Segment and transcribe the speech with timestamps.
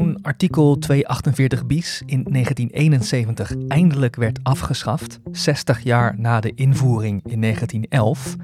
[0.00, 7.40] Toen artikel 248 bis in 1971 eindelijk werd afgeschaft, 60 jaar na de invoering in
[7.40, 8.36] 1911,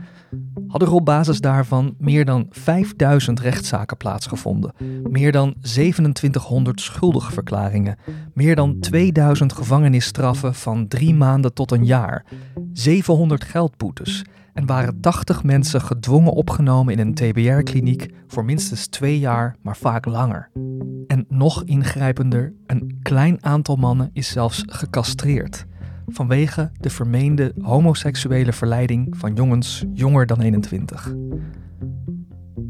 [0.69, 4.73] hadden er op basis daarvan meer dan 5000 rechtszaken plaatsgevonden,
[5.03, 7.99] meer dan 2700 schuldigverklaringen,
[8.35, 12.25] meer dan 2000 gevangenisstraffen van drie maanden tot een jaar,
[12.73, 19.57] 700 geldboetes en waren 80 mensen gedwongen opgenomen in een TBR-kliniek voor minstens twee jaar,
[19.63, 20.51] maar vaak langer.
[21.07, 25.67] En nog ingrijpender, een klein aantal mannen is zelfs gecastreerd
[26.07, 31.15] vanwege de vermeende homoseksuele verleiding van jongens jonger dan 21.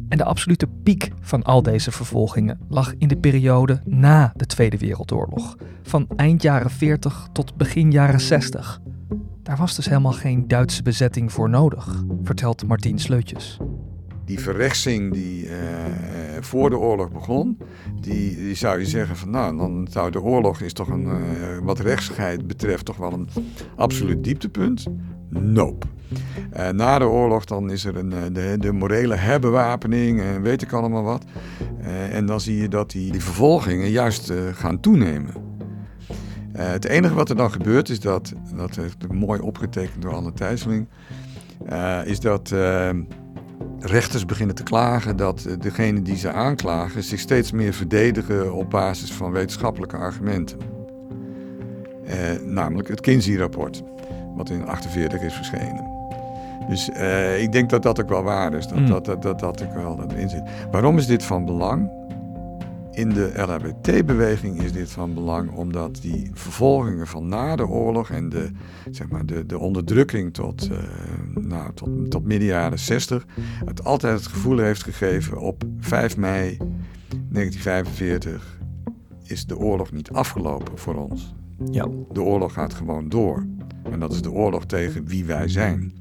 [0.08, 4.78] En de absolute piek van al deze vervolgingen lag in de periode na de Tweede
[4.78, 8.80] Wereldoorlog, van eind jaren 40 tot begin jaren 60.
[9.42, 13.58] Daar was dus helemaal geen Duitse bezetting voor nodig, vertelt Martien Sleutjes
[14.26, 15.52] die verrechtsing die uh,
[16.40, 17.58] voor de oorlog begon,
[18.00, 21.14] die, zou je zeggen van nou, dan zou de oorlog is toch een, uh,
[21.62, 23.28] wat rechtsscheid betreft toch wel een
[23.76, 24.86] absoluut dieptepunt.
[25.28, 25.86] Nope.
[26.72, 31.02] Na de oorlog dan is er een, de, de morele herbewapening en weet ik allemaal
[31.02, 31.24] wat.
[32.10, 35.34] en dan zie je dat die, die vervolgingen juist gaan toenemen.
[36.52, 40.88] het enige wat er dan gebeurt is dat, dat heeft mooi opgetekend door Anne Thijsseling,
[42.04, 42.52] is dat
[43.80, 48.70] rechters beginnen te klagen dat eh, degene die ze aanklagen zich steeds meer verdedigen op
[48.70, 50.58] basis van wetenschappelijke argumenten.
[52.04, 53.82] Eh, namelijk het Kinsey-rapport,
[54.36, 55.94] wat in 1948 is verschenen.
[56.68, 58.86] Dus eh, ik denk dat dat ook wel waar is, dat, mm.
[58.86, 60.42] dat, dat, dat, dat ook wel erin zit.
[60.70, 61.90] Waarom is dit van belang?
[62.96, 68.28] In de LHBT-beweging is dit van belang omdat die vervolgingen van na de oorlog en
[68.28, 68.50] de,
[68.90, 70.78] zeg maar de, de onderdrukking tot, uh,
[71.34, 73.26] nou, tot, tot midden jaren 60
[73.64, 78.58] het altijd het gevoel heeft gegeven op 5 mei 1945
[79.22, 81.34] is de oorlog niet afgelopen voor ons.
[81.70, 81.88] Ja.
[82.12, 83.46] De oorlog gaat gewoon door.
[83.90, 85.92] En dat is de oorlog tegen wie wij zijn.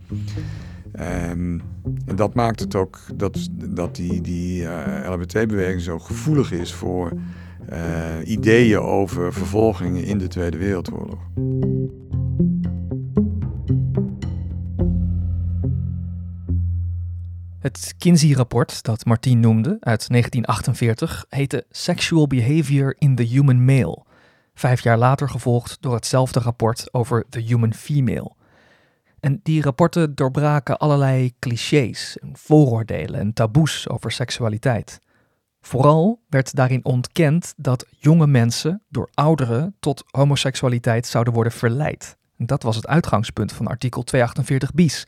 [0.99, 1.61] Um,
[2.05, 6.73] en dat maakt het ook dat, dat die, die uh, eh, LHBT-beweging zo gevoelig is
[6.73, 7.11] voor
[7.69, 11.19] uh, ideeën over vervolgingen in de Tweede Wereldoorlog.
[17.59, 24.03] Het Kinsey-rapport dat Martien noemde uit 1948 heette Sexual Behavior in the Human Male.
[24.53, 28.35] Vijf jaar later gevolgd door hetzelfde rapport over the Human Female.
[29.25, 34.99] En die rapporten doorbraken allerlei clichés, vooroordelen en taboes over seksualiteit.
[35.61, 42.17] Vooral werd daarin ontkend dat jonge mensen door ouderen tot homoseksualiteit zouden worden verleid.
[42.37, 45.07] Dat was het uitgangspunt van artikel 248 bis.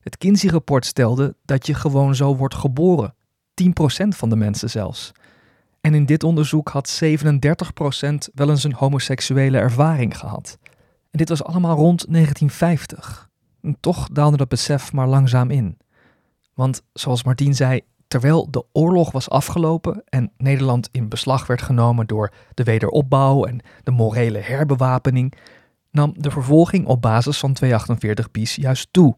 [0.00, 3.14] Het Kinsey-rapport stelde dat je gewoon zo wordt geboren.
[3.54, 5.12] 10% van de mensen zelfs.
[5.80, 7.08] En in dit onderzoek had 37%
[8.34, 10.58] wel eens een homoseksuele ervaring gehad.
[11.10, 13.28] En dit was allemaal rond 1950.
[13.80, 15.78] Toch daalde dat besef maar langzaam in.
[16.54, 22.06] Want zoals Martien zei, terwijl de oorlog was afgelopen en Nederland in beslag werd genomen
[22.06, 25.34] door de wederopbouw en de morele herbewapening,
[25.90, 29.16] nam de vervolging op basis van 248 bis juist toe.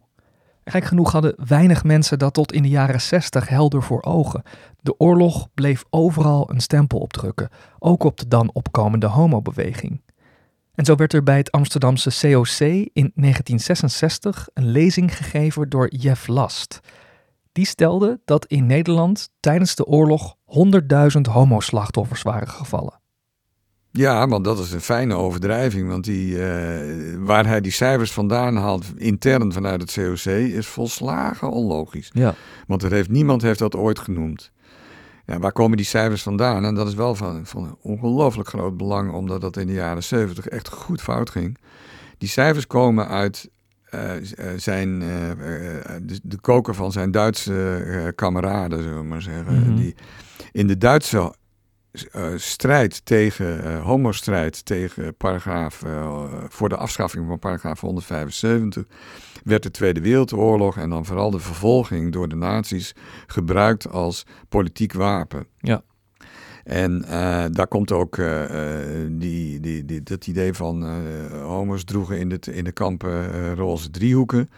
[0.65, 4.43] Gek genoeg hadden weinig mensen dat tot in de jaren 60 helder voor ogen.
[4.81, 7.49] De oorlog bleef overal een stempel opdrukken,
[7.79, 10.01] ook op de dan opkomende homobeweging.
[10.75, 12.61] En zo werd er bij het Amsterdamse COC
[12.93, 16.81] in 1966 een lezing gegeven door Jeff Last.
[17.53, 20.37] Die stelde dat in Nederland tijdens de oorlog
[21.15, 23.01] 100.000 homoslachtoffers waren gevallen.
[23.91, 25.89] Ja, want dat is een fijne overdrijving.
[25.89, 31.51] Want die, eh, waar hij die cijfers vandaan haalt, intern vanuit het COC, is volslagen
[31.51, 32.11] onlogisch.
[32.13, 32.35] Ja.
[32.67, 34.53] Want er heeft, niemand heeft dat ooit genoemd.
[35.27, 36.65] Ja, waar komen die cijfers vandaan?
[36.65, 40.47] En dat is wel van, van ongelooflijk groot belang, omdat dat in de jaren 70
[40.47, 41.59] echt goed fout ging.
[42.19, 43.51] Die cijfers komen uit
[43.95, 44.11] uh,
[44.57, 45.09] zijn, uh,
[46.03, 49.61] de, de, koker van zijn Duitse kameraden, zullen we maar zeggen.
[49.61, 49.75] Mhm.
[49.75, 49.95] Die
[50.53, 51.35] in de Duitse
[52.37, 55.83] strijd tegen, homostrijd tegen paragraaf,
[56.49, 58.85] voor de afschaffing van paragraaf 175
[59.45, 62.95] werd de Tweede Wereldoorlog en dan vooral de vervolging door de nazi's
[63.27, 65.47] gebruikt als politiek wapen.
[65.59, 65.83] Ja.
[66.65, 68.43] En uh, daar komt ook uh,
[69.11, 70.93] die, die, die, dat idee van uh,
[71.43, 74.51] homo's droegen in de, in de kampen roze driehoeken.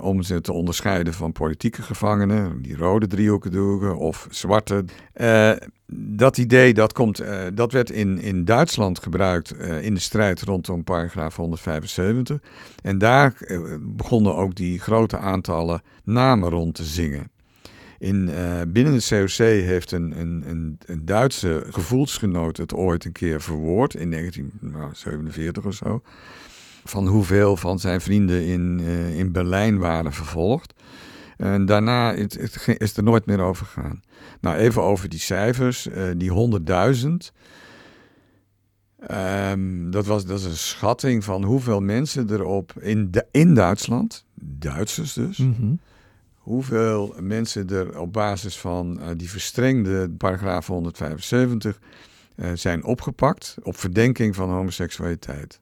[0.00, 4.84] om ze te onderscheiden van politieke gevangenen, die rode driehoeken droegen of zwarte
[5.92, 7.22] dat idee dat komt,
[7.54, 12.38] dat werd in, in Duitsland gebruikt in de strijd rondom paragraaf 175.
[12.82, 13.34] En daar
[13.80, 17.30] begonnen ook die grote aantallen namen rond te zingen.
[17.98, 23.12] In, uh, binnen het COC heeft een, een, een, een, Duitse gevoelsgenoot het ooit een
[23.12, 26.02] keer verwoord, in 1947 of zo.
[26.84, 30.74] Van hoeveel van zijn vrienden in, uh, in Berlijn waren vervolgd.
[31.36, 34.02] En daarna is het, is er nooit meer over gegaan.
[34.40, 35.86] Nou, even over die cijfers.
[35.86, 36.60] Uh, die
[37.30, 37.34] 100.000.
[39.10, 44.24] Um, dat, was, dat is een schatting van hoeveel mensen erop in, de, in Duitsland,
[44.34, 45.80] Duitsers dus, -hmm.
[46.46, 51.78] Hoeveel mensen er op basis van uh, die verstrengde paragraaf 175
[52.36, 55.60] uh, zijn opgepakt op verdenking van homoseksualiteit.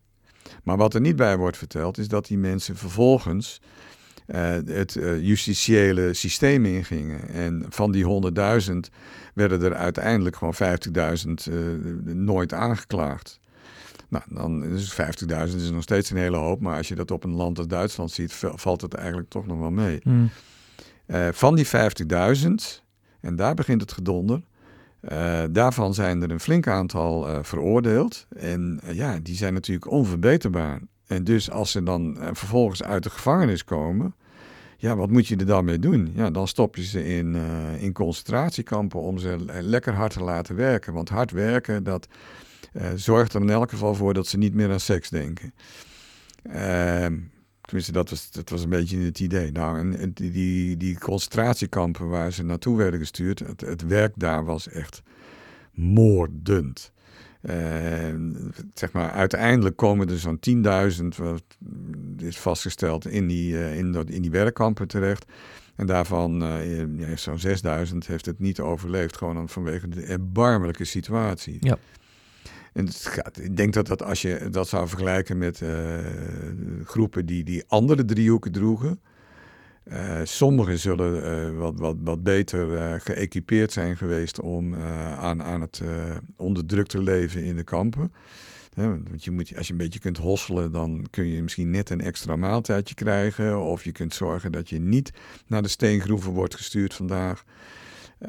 [0.62, 3.60] Maar wat er niet bij wordt verteld is dat die mensen vervolgens
[4.26, 7.28] uh, het justitiële systeem ingingen.
[7.28, 8.32] En van die
[8.68, 8.74] 100.000
[9.34, 11.56] werden er uiteindelijk gewoon 50.000 uh,
[12.04, 13.40] nooit aangeklaagd.
[14.08, 17.24] Nou, dan is 50.000 is nog steeds een hele hoop, maar als je dat op
[17.24, 20.00] een land als Duitsland ziet, valt het eigenlijk toch nog wel mee.
[20.02, 20.30] Mm.
[21.30, 21.72] Van die 50.000,
[23.20, 24.42] en daar begint het gedonder,
[25.50, 28.26] daarvan zijn er een flink aantal veroordeeld.
[28.36, 30.80] En ja, die zijn natuurlijk onverbeterbaar.
[31.06, 34.14] En dus als ze dan vervolgens uit de gevangenis komen,
[34.76, 36.12] ja, wat moet je er dan mee doen?
[36.14, 37.36] Ja, dan stop je ze in,
[37.78, 40.92] in concentratiekampen om ze lekker hard te laten werken.
[40.92, 42.08] Want hard werken, dat
[42.94, 45.54] zorgt er in elk geval voor dat ze niet meer aan seks denken.
[47.64, 49.52] Tenminste, dat was, dat was een beetje het idee.
[49.52, 54.68] Nou, en die, die, die concentratiekampen waar ze naartoe werden gestuurd, het, werk daar was
[54.68, 55.02] echt
[55.72, 56.92] moordend.
[58.74, 61.42] Zeg maar, uiteindelijk komen er zo'n 10.000, wat
[62.18, 65.24] is vastgesteld, in die, uh, in, in die werkkampen terecht.
[65.76, 71.56] En daarvan uh, zo'n 6000 heeft het niet overleefd, gewoon vanwege de erbarmelijke situatie.
[71.60, 71.78] Ja.
[72.74, 75.62] Het ik denk dat, dat als je dat zou vergelijken met
[76.84, 79.00] groepen die die andere driehoeken droegen,
[79.84, 85.82] uh, sommigen zullen uh, wat, wat, wat beter geëquipeerd zijn geweest om aan, aan het
[86.36, 88.12] onderdrukte leven in de kampen.
[88.74, 92.00] want je moet, als je een beetje kunt hosselen, dan kun je misschien net een
[92.00, 93.60] extra maaltijdje krijgen.
[93.60, 95.12] Of je kunt zorgen dat je niet
[95.46, 97.44] naar de steengroeven wordt gestuurd vandaag.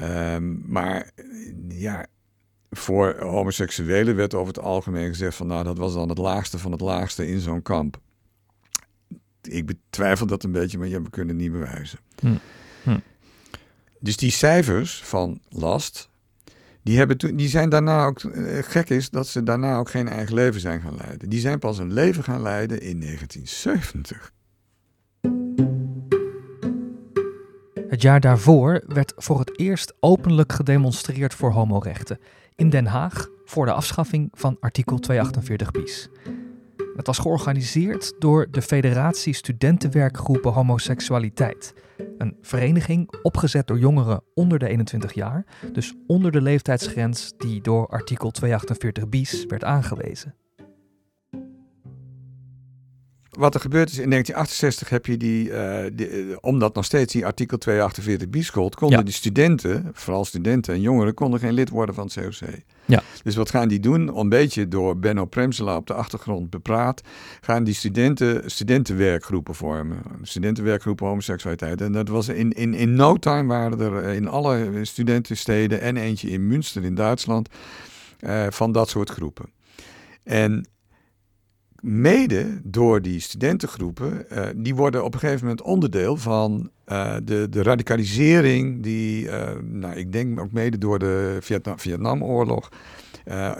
[0.01, 1.11] Um, maar
[1.67, 2.05] ja,
[2.77, 6.71] voor homoseksuelen werd over het algemeen gezegd van nou dat was dan het laagste van
[6.71, 7.99] het laagste in zo'n kamp
[9.47, 11.99] ik betwijfel dat een beetje, maar ja, we kunnen het niet bewijzen.
[12.19, 12.35] Hm.
[12.83, 12.99] Hm.
[13.99, 16.09] Dus die cijfers van last,
[16.83, 20.33] die, hebben die zijn daarna ook, eh, gek is dat ze daarna ook geen eigen
[20.33, 21.29] leven zijn gaan leiden.
[21.29, 24.33] Die zijn pas een leven gaan leiden in 1970.
[27.87, 32.19] Het jaar daarvoor werd voor het eerst openlijk gedemonstreerd voor homorechten.
[32.55, 36.09] In Den Haag voor de afschaffing van artikel 248 bis.
[36.95, 41.73] Het was georganiseerd door de Federatie Studentenwerkgroepen Homoseksualiteit.
[42.17, 47.87] Een vereniging opgezet door jongeren onder de 21 jaar, dus onder de leeftijdsgrens die door
[47.87, 50.35] artikel 248 bis werd aangewezen
[53.37, 57.57] wat er gebeurd is in 1968 heb je die, uh, omdat nog steeds die artikel
[57.57, 59.03] 248 bis gold, konden ja.
[59.03, 62.49] die studenten, vooral studenten en jongeren, konden geen lid worden van het COC.
[62.85, 63.03] Ja.
[63.23, 64.17] Dus wat gaan die doen?
[64.17, 67.01] Een beetje door Benno Premsela op de achtergrond bepraat,
[67.41, 69.97] gaan die studenten studentenwerkgroepen vormen.
[70.21, 71.81] Studentenwerkgroepen homoseksualiteit.
[71.81, 75.97] En dat was in, in, in no time waren er eh, in alle studentensteden en
[75.97, 77.49] eentje in Münster in Duitsland
[78.19, 79.45] uh, van dat soort groepen.
[80.23, 80.67] En
[81.85, 87.47] mede door die studentengroepen, uh, die worden op een gegeven moment onderdeel van uh, de,
[87.49, 92.69] de radicalisering die, uh, nou, ik denk ook mede door de Vietnam, Vietnamoorlog,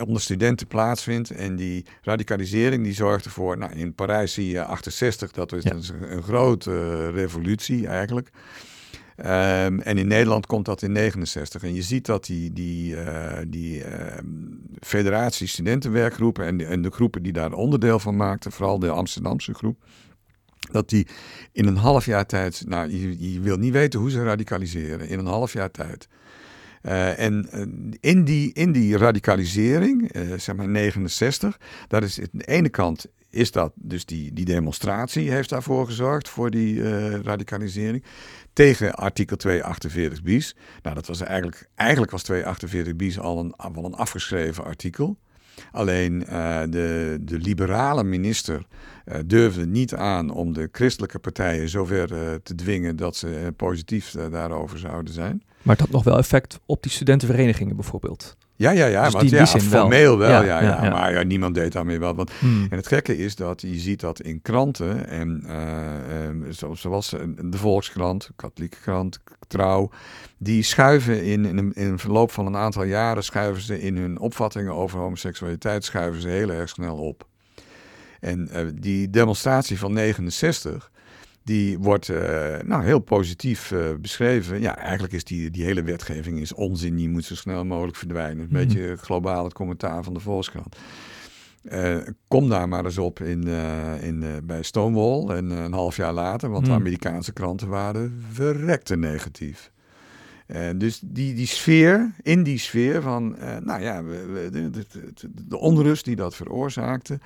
[0.06, 1.30] onder studenten plaatsvindt.
[1.30, 5.72] En die radicalisering die zorgt ervoor, nou, in Parijs zie je 68, dat is ja.
[5.72, 8.30] een, een grote revolutie eigenlijk.
[9.18, 11.64] Um, en in Nederland komt dat in 69.
[11.64, 13.86] En je ziet dat die, die, uh, die uh,
[14.80, 19.84] federatie studentenwerkgroepen en en de groepen die daar onderdeel van maakten, vooral de Amsterdamse groep,
[20.72, 21.08] dat die
[21.52, 25.26] in een half jaar tijd, nou je, wil niet weten hoe ze radicaliseren, in een
[25.26, 26.08] half jaar tijd.
[26.82, 27.50] Uh, en
[28.00, 33.52] in, die, in die radicalisering, zeg maar 69, dat is aan de ene kant is
[33.52, 38.04] dat dus die, die demonstratie heeft daarvoor gezorgd, voor die radicalisering
[38.54, 40.56] tegen artikel 248 bis.
[40.82, 45.18] Nou, dat was eigenlijk, eigenlijk was 248 bis al een, een afgeschreven artikel.
[45.72, 48.66] Alleen uh, de, de liberale minister
[49.06, 52.08] uh, durfde niet aan om de christelijke partijen zover
[52.44, 55.44] te dwingen dat ze positief daarover zouden zijn.
[55.62, 58.38] Maar het had nog wel effect op die studentenverenigingen bijvoorbeeld.
[58.58, 59.04] Ja, ja, ja.
[59.04, 59.80] Dus maar die- ja, die zin wel.
[59.82, 60.44] formeel wel.
[60.44, 60.90] Ja, Ja.
[60.90, 62.16] Maar ja, niemand deed daarmee wat.
[62.16, 62.68] Want, Hmm.
[62.70, 65.44] en het gekke is dat je ziet dat in kranten, en,
[66.54, 69.90] zo- zoals eh, de Volkskrant, Katholieke Krant, Trouw,
[70.38, 73.98] die schuiven in, in, een, in een verloop van een aantal jaren, schuiven ze in
[73.98, 77.28] hun opvattingen over homoseksualiteit, schuiven ze heel erg snel op.
[78.20, 80.92] En eh, die demonstratie van 69,
[81.46, 84.62] die wordt eh, nou, heel positief eh, beschreven.
[84.62, 86.96] Ja, eigenlijk is die, die hele wetgeving is onzin.
[86.96, 88.40] Die moet zo snel mogelijk verdwijnen.
[88.44, 88.54] Een Mhm.
[88.68, 90.76] beetje globaal het commentaar van de Volkskrant.
[91.64, 91.98] Eh,
[92.28, 93.48] kom daar maar eens op in,
[94.02, 95.36] in, bij Stonewall.
[95.38, 96.80] En een half jaar later, want de Hmm.
[96.80, 99.72] Amerikaanse kranten waren verrekte negatief.
[100.46, 104.86] En dus die, die sfeer, in die sfeer van, nou ja, we- we- de, de,
[105.14, 107.20] de, de onrust die dat veroorzaakte,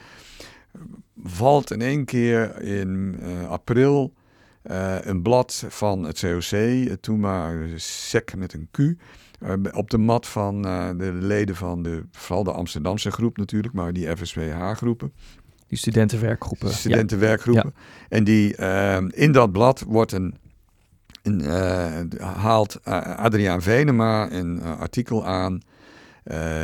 [1.24, 4.14] valt in één keer in eh, april
[4.62, 8.80] eh, een blad van het COC, toen maar SEC met een Q,
[9.40, 10.62] eh, op de mat van
[10.98, 15.14] de leden van de, vooral de Amsterdamse groep natuurlijk, maar die FSPH-groepen,
[15.68, 16.74] Die studentenwerkgroepen.
[16.74, 17.74] studentenwerkgroepen.
[18.10, 18.56] En die,
[19.08, 20.36] in dat blad wordt een,
[21.24, 25.62] een haalt Adriaan Venema een artikel aan.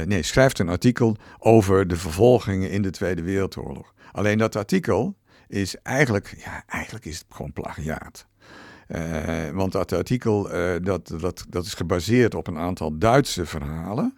[0.05, 3.94] nee, schrijft een artikel over de vervolgingen in de Tweede Wereldoorlog.
[4.15, 5.15] Alleen dat artikel
[5.48, 8.27] is eigenlijk, ja, eigenlijk is het gewoon plagiaat.
[8.88, 14.17] Eh, want dat artikel eh, dat, dat, dat is gebaseerd op een aantal Duitse verhalen.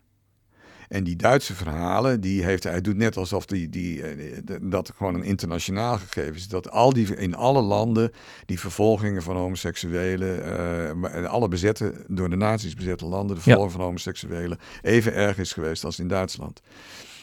[0.88, 5.16] En die Duitse verhalen, die heeft, hij doet net alsof die, die, eh, dat gewoon
[5.16, 6.48] een internationaal gegeven is.
[6.48, 8.12] Dat al die, in alle landen
[8.46, 13.42] die vervolgingen van homoseksuelen, alle bezette, door de nazi's bezette landen, de Ja.
[13.42, 16.62] vervolging van homoseksuelen, even erg is geweest als in Duitsland.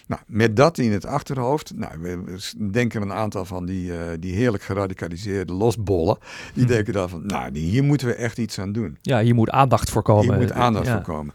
[0.07, 4.35] Nou, met dat in het achterhoofd, nou, we denken een aantal van die, eh, die
[4.35, 6.19] heerlijk geradicaliseerde losbollen,
[6.55, 6.69] die Hm.
[6.71, 8.99] denken dan van, nou, hier moeten we echt iets aan doen.
[9.03, 10.31] Ja, hier moet aandacht voor komen.
[10.31, 10.95] Hier moet aandacht Ja.
[10.95, 11.35] voor komen.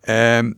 [0.00, 0.52] Ehm,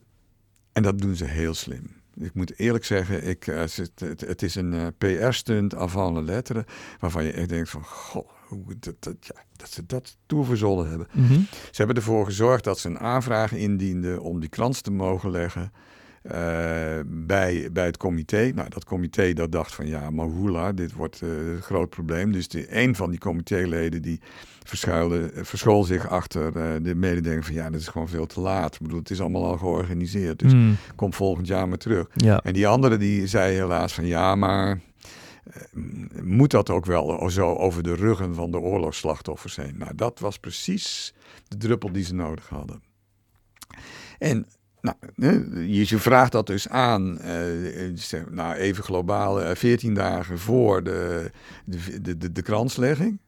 [0.72, 1.98] en dat doen ze heel slim.
[2.14, 6.22] Ik moet eerlijk zeggen, ik, eh, het, het, het is een eh, PR-stunt avant la
[6.22, 6.64] lettre,
[6.98, 11.06] waarvan je echt denkt van, goh, hoe dat, dat, ja, dat ze dat toeverzonnen hebben.
[11.12, 11.32] Mhm.
[11.50, 15.72] Ze hebben ervoor gezorgd dat ze een aanvraag indienden om die krant te mogen leggen
[16.22, 18.52] eh, bij, bij het comité.
[18.54, 22.32] Nou, dat comité dat dacht van ja, maar hoela, dit wordt eh, een groot probleem.
[22.32, 24.20] Dus de, een van die comitéleden die
[24.64, 28.40] verschuilde, eh, verschool zich achter eh, de mededeling van ja, dat is gewoon veel te
[28.40, 28.74] laat.
[28.74, 30.76] Ik bedoel, het is allemaal al georganiseerd, dus Hmm.
[30.96, 32.06] kom volgend jaar maar terug.
[32.14, 32.40] Ja.
[32.42, 34.80] En die andere die zei helaas van ja, maar
[36.22, 39.74] moet dat ook wel zo over de ruggen van de oorlogsslachtoffers heen?
[39.78, 41.14] Nou, dat was precies
[41.48, 42.82] de druppel die ze nodig hadden.
[44.18, 44.46] En
[44.80, 44.96] nou,
[45.66, 47.34] je, vraagt dat dus aan, eh,
[47.94, 51.30] zeg, nou even globaal, eh, 14 dagen voor de,
[51.64, 53.18] de, de, de, de kranslegging.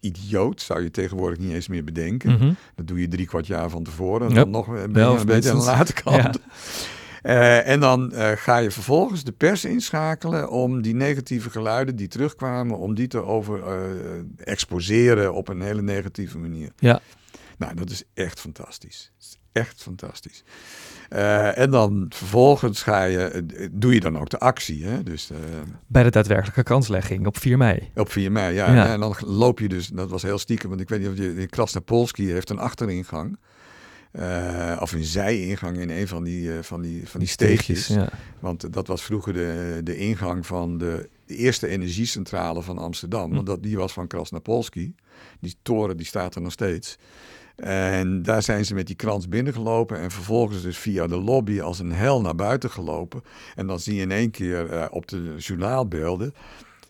[0.00, 2.32] Idioot, zou je tegenwoordig niet eens meer bedenken.
[2.32, 2.52] Mhm.
[2.74, 4.28] Dat doe je drie kwart jaar van tevoren.
[4.28, 4.42] En Yep.
[4.42, 6.38] dan nog eh, ben je een beetje aan de late kant.
[7.22, 12.08] Eh, en dan eh, ga je vervolgens de pers inschakelen om die negatieve geluiden die
[12.08, 13.78] terugkwamen, om die te over eh,
[14.36, 16.72] exposeren op een hele negatieve manier.
[16.76, 17.00] Ja.
[17.58, 19.12] Nou, dat is echt fantastisch.
[19.52, 20.42] Echt fantastisch.
[21.08, 24.84] Eh, en dan vervolgens ga je, doe je dan ook de actie.
[24.84, 25.02] Hè?
[25.02, 25.38] Dus eh,
[25.86, 27.90] Bij de daadwerkelijke kanslegging op 4 mei.
[27.94, 28.74] op 4 mei, ja.
[28.74, 28.92] Ja.
[28.92, 31.46] En dan loop je dus, dat was heel stiekem, want ik weet niet of je,
[31.46, 33.38] Krasnapolski heeft een achteringang.
[34.12, 37.86] Eh, of een zijingang in een van die, van die, van die steegjes.
[37.86, 38.08] Ja.
[38.40, 43.28] Want dat was vroeger de, de ingang van de, de eerste energiecentrale van Amsterdam.
[43.28, 43.34] Hm.
[43.34, 44.94] Want dat, die was van Krasnapolski.
[45.40, 46.98] Die toren die staat er nog steeds.
[47.66, 51.78] En daar zijn ze met die krans binnengelopen en vervolgens dus via de lobby als
[51.78, 53.22] een hel naar buiten gelopen.
[53.54, 56.34] En dan zie je in één keer eh, op de journaalbeelden,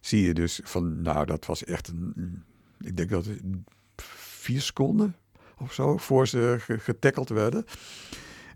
[0.01, 2.43] zie je dus van, nou dat was echt een,
[2.81, 3.27] ik denk dat
[3.97, 5.15] vier seconden
[5.59, 7.65] of zo voor ze ge- getackeld werden.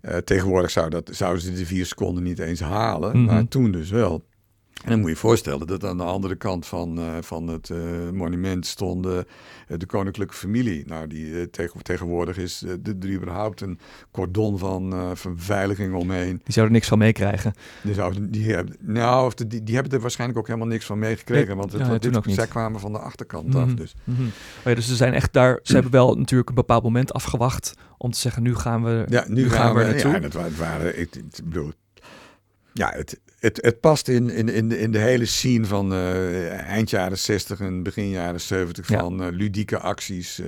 [0.01, 3.25] Eh, tegenwoordig zou dat, zouden ze die vier seconden niet eens halen, Mhm.
[3.35, 4.25] maar toen dus wel.
[4.85, 7.71] En dan moet je je voorstellen dat aan de andere kant van, eh, van het
[7.71, 7.79] eh,
[8.13, 9.19] monument stond eh,
[9.67, 10.83] de koninklijke familie.
[10.87, 13.79] Nou, die, tegen, tegenwoordig is de, er überhaupt een
[14.11, 16.29] cordon van van beveiliging omheen.
[16.45, 17.53] Die zouden er niks van meekrijgen.
[17.83, 20.85] Die, zouden, die, hebben, nou, of de- die, die hebben er waarschijnlijk ook helemaal niks
[20.87, 21.47] van meegekregen.
[21.47, 23.67] Nee, want het, ja, dit- zij kwamen van de achterkant af.
[23.67, 23.75] Mhm.
[23.77, 23.95] Dus.
[24.05, 24.23] Mhm.
[24.23, 25.61] Oh ja, dus ze zijn echt daar.
[25.63, 29.25] Ze hebben wel natuurlijk een bepaald moment afgewacht om te zeggen: nu gaan we, Ja,
[29.29, 30.13] nu, gaan, we Ja, naartoe.
[30.33, 31.73] wa- het waren, ik, ik bedoel,
[32.77, 36.53] ja, het, het, het past in, in, in, de, in de hele scene van eh,
[36.53, 38.99] eind jaren 60 en begin jaren 70 Ja.
[38.99, 40.39] van eh, ludieke acties.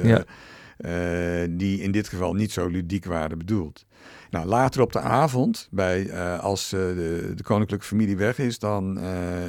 [0.79, 3.87] eh, die in dit geval niet zo ludiek waren bedoeld.
[4.31, 8.99] Nou, later op de avond, bij, als de, de koninklijke familie weg is, dan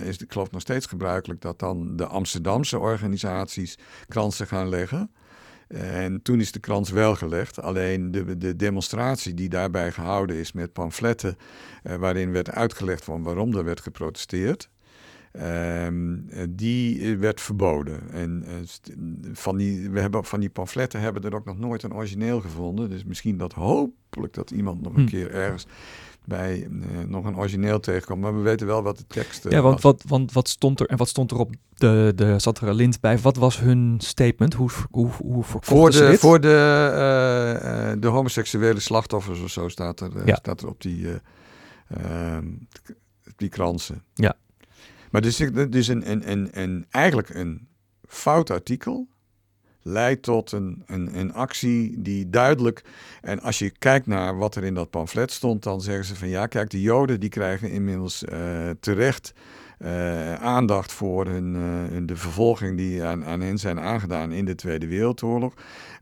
[0.03, 5.12] is het, ik geloof nog steeds gebruikelijk dat dan de Amsterdamse organisaties kransen gaan leggen.
[5.77, 7.61] En toen is de krans wel gelegd.
[7.61, 11.38] Alleen de, de demonstratie die daarbij gehouden is met pamfletten,
[11.83, 14.69] eh, waarin werd uitgelegd van waarom er werd geprotesteerd.
[15.31, 16.17] Ehm,
[16.49, 18.11] die werd verboden.
[18.11, 18.53] En eh,
[19.33, 22.89] van die, we hebben van die pamfletten hebben er ook nog nooit een origineel gevonden.
[22.89, 25.07] Dus misschien dat hopelijk dat iemand nog een Hm.
[25.07, 25.65] keer ergens
[26.29, 28.21] bij eh, nog een origineel tegenkomt.
[28.21, 29.83] Maar we weten wel wat de tekst eh, Ja, want was.
[29.83, 32.75] wat, want wat stond er en wat stond er op de, de zat er een
[32.75, 33.19] lint bij?
[33.19, 34.53] Wat was hun statement?
[34.53, 36.19] Hoe, hoe, hoe Voor ze de, dit?
[36.19, 36.89] voor de,
[37.63, 40.36] eh, de homoseksuele slachtoffers of zo staat er, Ja.
[40.36, 41.15] staat er op die, eh,
[42.36, 42.45] ehm,
[43.36, 44.03] die kransen.
[44.13, 44.36] Ja.
[45.12, 45.38] Maar dus,
[45.69, 47.67] dus een, een, een, een, eigenlijk een
[48.07, 49.07] fout artikel
[49.81, 52.83] leidt tot een, een, een actie die duidelijk...
[53.21, 56.27] En als je kijkt naar wat er in dat pamflet stond, dan zeggen ze van
[56.27, 59.33] ja, kijk, de Joden die krijgen inmiddels eh, terecht
[59.77, 61.62] eh, aandacht voor hun, eh,
[61.93, 65.53] hun- de vervolging die aan, aan hen zijn aangedaan in de Tweede Wereldoorlog.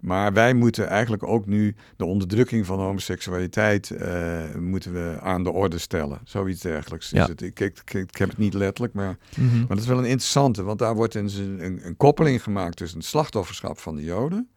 [0.01, 5.51] Maar wij moeten eigenlijk ook nu de onderdrukking van homoseksualiteit eh, moeten we aan de
[5.51, 6.19] orde stellen.
[6.23, 7.09] Zoiets dergelijks.
[7.09, 7.21] Ja.
[7.23, 7.41] Is het.
[7.41, 9.57] Ik, ik, ik, heb het niet letterlijk, maar, Mhm.
[9.57, 10.63] maar dat is wel een interessante.
[10.63, 14.49] Want daar wordt een, een, een koppeling gemaakt tussen het slachtofferschap van de Joden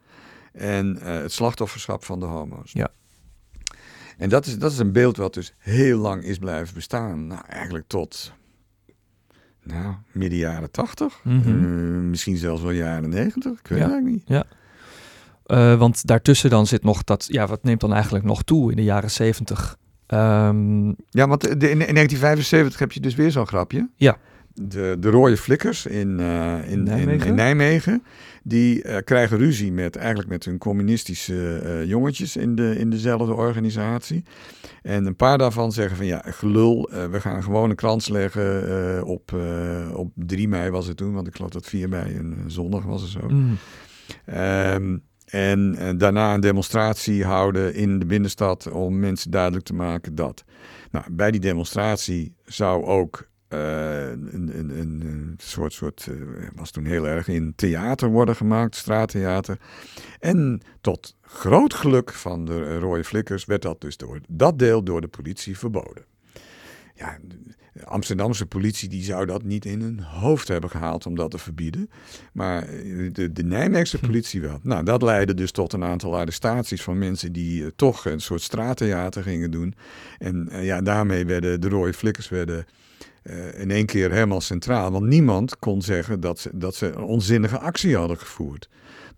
[0.52, 2.72] en eh, het slachtofferschap van de homo's.
[2.72, 2.88] Ja.
[4.18, 7.26] En dat is, dat is een beeld wat dus heel lang is blijven bestaan.
[7.26, 8.32] Nou, eigenlijk tot
[9.62, 11.20] nou, midden jaren tachtig.
[11.24, 11.48] Mhm.
[11.48, 13.58] Eh, misschien zelfs wel jaren negentig.
[13.58, 13.84] Ik weet Ja.
[13.84, 14.44] het eigenlijk niet.
[15.50, 18.76] Eh, want daartussen dan zit nog dat, ja, wat neemt dan eigenlijk nog toe in
[18.76, 19.76] de jaren zeventig?
[20.06, 23.88] Ehm, Ja, want in, in 1975 heb je dus weer zo'n grapje.
[23.96, 24.16] Ja.
[24.54, 27.20] De, de rode flikkers in, eh, in, Nijmegen?
[27.20, 28.02] In, in Nijmegen.
[28.42, 33.34] Die eh, krijgen ruzie met, eigenlijk met hun communistische eh, jongetjes in, de, in dezelfde
[33.34, 34.24] organisatie.
[34.82, 39.32] En een paar daarvan zeggen van ja, gelul, we gaan gewoon een krans leggen op,
[39.94, 41.12] op 3 mei was het toen.
[41.12, 43.28] Want ik geloof dat 4 mei een zondag was of zo.
[43.28, 43.56] mm,
[44.24, 44.96] Ehm,
[45.30, 50.44] en eh, daarna een demonstratie houden in de binnenstad om mensen duidelijk te maken dat.
[50.90, 56.84] Nou, bij die demonstratie zou ook eh, een, een, een, soort, soort eh, was toen
[56.84, 59.58] heel erg in theater worden gemaakt, straattheater.
[60.18, 65.00] En tot groot geluk van de rode flikkers werd dat dus door dat deel door
[65.00, 66.04] de politie verboden.
[66.94, 67.18] Ja,
[67.72, 71.38] de Amsterdamse politie die zou dat niet in hun hoofd hebben gehaald om dat te
[71.38, 71.90] verbieden.
[72.32, 74.58] Maar eh, de, de Nijmeegse politie wel.
[74.62, 78.42] Nou, dat leidde dus tot een aantal arrestaties van mensen die eh, toch een soort
[78.42, 79.74] straattheater gingen doen.
[80.18, 82.66] En eh, ja, daarmee werden de rode flikkers werden,
[83.56, 84.90] in één keer helemaal centraal.
[84.90, 88.68] Want niemand kon zeggen dat ze, dat ze een onzinnige actie hadden gevoerd.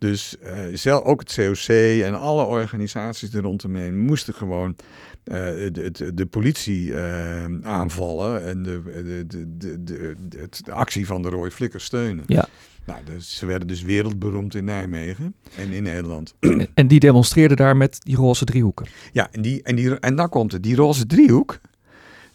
[0.02, 1.68] Dus eh, zelf, ook het COC
[2.02, 4.76] en alle organisaties er rondomheen moesten gewoon
[5.24, 5.36] eh,
[5.72, 11.06] de, de, de politie eh, aanvallen en de, de, de, de, de, de, de actie
[11.06, 12.24] van de rode flikkers steunen.
[12.26, 12.48] Ja.
[12.86, 16.34] Nou, dus ze werden dus wereldberoemd in Nijmegen en in Nederland.
[16.74, 18.86] en, die demonstreerden daar met die roze driehoeken.
[19.12, 20.62] Ja, en, die, en, die, en dan komt het.
[20.62, 21.58] Die roze driehoek,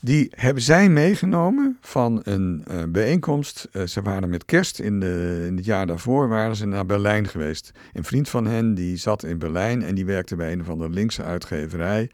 [0.07, 3.67] die hebben zij meegenomen van een eh, bijeenkomst.
[3.71, 7.27] Eh, ze waren met kerst in, de, in het jaar daarvoor waren ze naar Berlijn
[7.27, 7.71] geweest.
[7.93, 10.89] Een vriend van hen die zat in Berlijn en die werkte bij een van de
[10.89, 12.09] linkse uitgeverij.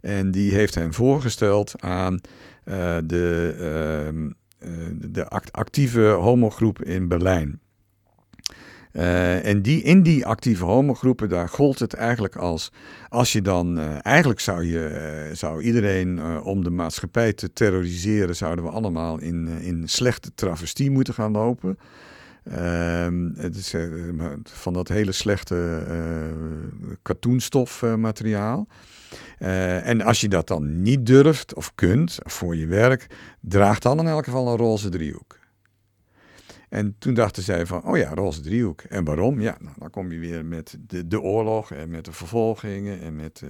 [0.00, 2.20] En die heeft hen voorgesteld aan
[2.64, 7.60] eh, de, ehm, eh, de act- actieve homogroep in Berlijn.
[8.92, 12.72] Eh, en die, in die actieve homogroepen, daar gold het eigenlijk als...
[13.08, 13.78] als je dan...
[13.78, 18.36] eh, eigenlijk zou, je, eh, zou iedereen om de maatschappij te terroriseren...
[18.36, 21.78] zouden we allemaal in, in slechte travestie moeten gaan lopen.
[22.44, 23.74] Ehm, het is
[24.42, 26.58] van dat hele slechte eh
[27.02, 28.66] katoenstof eh, materiaal.
[29.38, 33.06] Eh, en als je dat dan niet durft of kunt voor je werk...
[33.40, 35.38] draag dan in elk geval een roze driehoek.
[36.70, 38.80] En toen dachten zij van, oh ja, roze driehoek.
[38.82, 39.40] En waarom?
[39.40, 43.16] Ja, nou, dan kom je weer met de, de oorlog en met de vervolgingen en
[43.16, 43.48] met eh,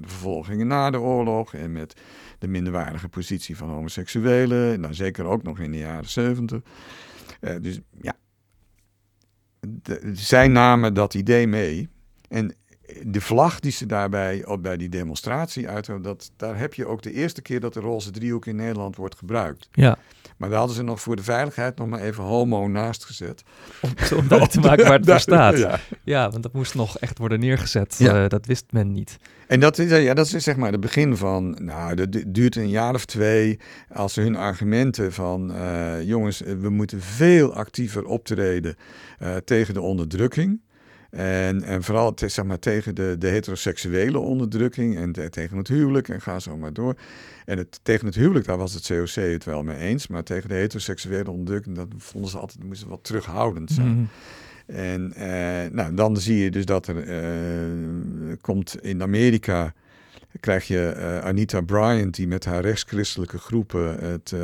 [0.00, 2.00] de vervolgingen na de oorlog en met
[2.38, 4.80] de minderwaardige positie van homoseksuelen.
[4.80, 6.60] Nou, zeker ook nog in de jaren zeventig.
[7.40, 8.14] Eh, dus ja,
[9.60, 11.88] de- zij namen dat idee mee.
[12.28, 12.54] En
[13.06, 17.02] de vlag die ze daarbij op, bij die demonstratie uit, dat, daar heb je ook
[17.02, 19.68] de eerste keer dat de roze driehoek in Nederland wordt gebruikt.
[19.72, 19.98] Ja,
[20.36, 23.42] Maar daar hadden ze nog voor de veiligheid nog maar even homo naast gezet.
[23.82, 25.58] om, om duidelijk te maken waar het voor staat.
[25.58, 25.78] Ja.
[26.04, 27.94] Ja, want dat moest nog echt worden neergezet.
[27.98, 28.22] Ja.
[28.22, 29.16] Eh, dat wist men niet.
[29.46, 32.56] En dat is, ja, dat is zeg maar het begin van, nou, dat du- duurt
[32.56, 33.58] een jaar of twee
[33.92, 38.76] als ze hun argumenten van, eh, jongens, eh, we moeten veel actiever optreden
[39.44, 40.60] tegen de onderdrukking.
[41.10, 45.68] En, en vooral te- zeg maar, tegen de, de heteroseksuele onderdrukking en te- tegen het
[45.68, 46.94] huwelijk en ga zo maar door.
[47.44, 50.48] En het, tegen het huwelijk, daar was het COC het wel mee eens, maar tegen
[50.48, 53.88] de heteroseksuele onderdrukking, dat vonden ze altijd, moesten wat terughoudend zijn.
[53.88, 54.04] Mhm.
[54.66, 55.12] En
[55.72, 59.74] nou, dan zie je dus dat er komt in Amerika
[60.40, 64.34] krijg je Anita Bryant die met haar rechtschristelijke groepen het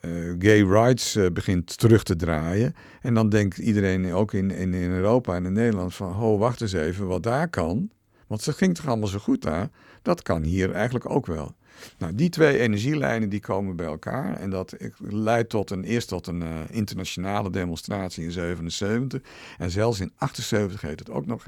[0.00, 2.74] ehm, gay rights begint terug te draaien.
[3.00, 6.60] En dan denkt iedereen ook in, in, in Europa en in Nederland van, ho, wacht
[6.60, 7.90] eens even, wat daar kan.
[8.26, 9.68] Want ze ging toch allemaal zo goed daar.
[10.02, 11.54] Dat kan hier eigenlijk ook wel.
[11.98, 16.26] Nou, die twee energielijnen die komen bij elkaar en dat leidt tot een, eerst tot
[16.26, 19.20] een internationale demonstratie in 77
[19.58, 21.44] en zelfs in 78 heet het ook nog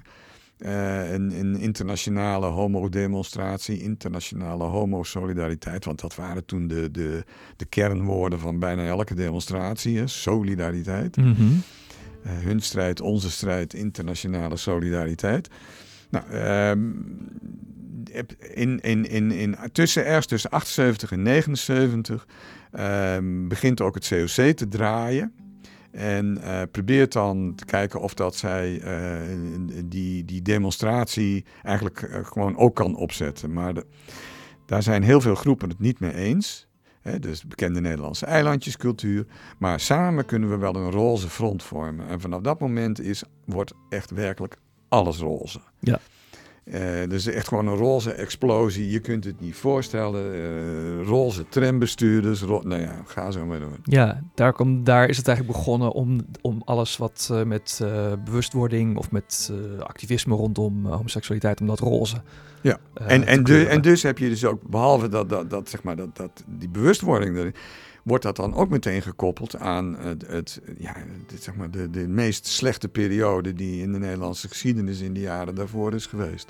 [0.60, 7.24] uh, een, een, internationale homo-demonstratie, internationale homo-solidariteit, want dat waren toen de, de,
[7.56, 10.06] de kernwoorden van bijna elke demonstratie, hè?
[10.06, 11.16] solidariteit.
[11.16, 11.62] Mm -hmm.
[12.26, 15.48] uh, hun strijd, onze strijd, internationale solidariteit.
[16.10, 17.06] Nou, um,
[18.54, 22.26] in, in, in, in, tussen ergens tussen 78 en 79
[22.78, 25.32] um, begint ook het COC te draaien.
[25.90, 32.24] En uh, probeert dan te kijken of dat zij uh, die, die demonstratie eigenlijk uh,
[32.24, 33.52] gewoon ook kan opzetten.
[33.52, 33.74] Maar
[34.66, 36.68] daar zijn heel veel groepen het niet mee eens.
[37.00, 39.26] Hè, dus bekende Nederlandse eilandjescultuur.
[39.58, 42.08] Maar samen kunnen we wel een roze front vormen.
[42.08, 44.56] En vanaf dat moment is, wordt echt werkelijk
[44.88, 45.60] alles roze.
[45.80, 45.98] Ja.
[46.64, 48.90] Uh, dus echt gewoon een roze explosie.
[48.90, 50.34] Je kunt het niet voorstellen.
[50.34, 52.42] Uh, roze trambestuurders.
[52.42, 53.78] Ro nou ja, ga zo maar door.
[53.82, 57.84] Ja, daar, kom, daar is het eigenlijk begonnen om, om alles wat uh, met
[58.24, 62.22] bewustwording of met activisme rondom homoseksualiteit, om dat roze.
[62.60, 65.82] Ja, en, en, de, en dus heb je dus ook, behalve dat, dat, dat, zeg
[65.82, 67.54] maar, dat, dat die bewustwording
[68.04, 70.96] wordt dat dan ook meteen gekoppeld aan het, het ja,
[71.38, 75.54] zeg maar de, de meest slechte periode die in de Nederlandse geschiedenis in de jaren
[75.54, 76.48] daarvoor is geweest.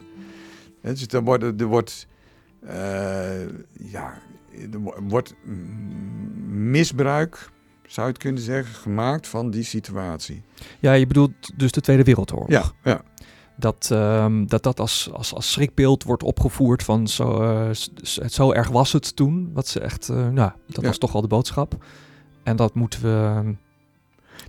[0.82, 2.06] dus er wordt, er wordt,
[2.64, 2.70] uh,
[3.72, 4.18] ja,
[4.72, 5.34] er wordt
[6.48, 7.50] misbruik,
[7.86, 10.42] zou je het kunnen zeggen, gemaakt van die situatie.
[10.78, 12.50] Ja, je bedoelt dus de Tweede Wereldoorlog.
[12.50, 13.02] Ja, ja.
[13.60, 17.68] Dat, um, dat dat als, als, als schrikbeeld wordt opgevoerd van zo, uh,
[18.28, 19.50] zo erg was het toen.
[19.52, 20.86] Wat ze echt, uh, nou, dat ja.
[20.86, 21.84] was toch al de boodschap.
[22.42, 23.54] En dat moeten we...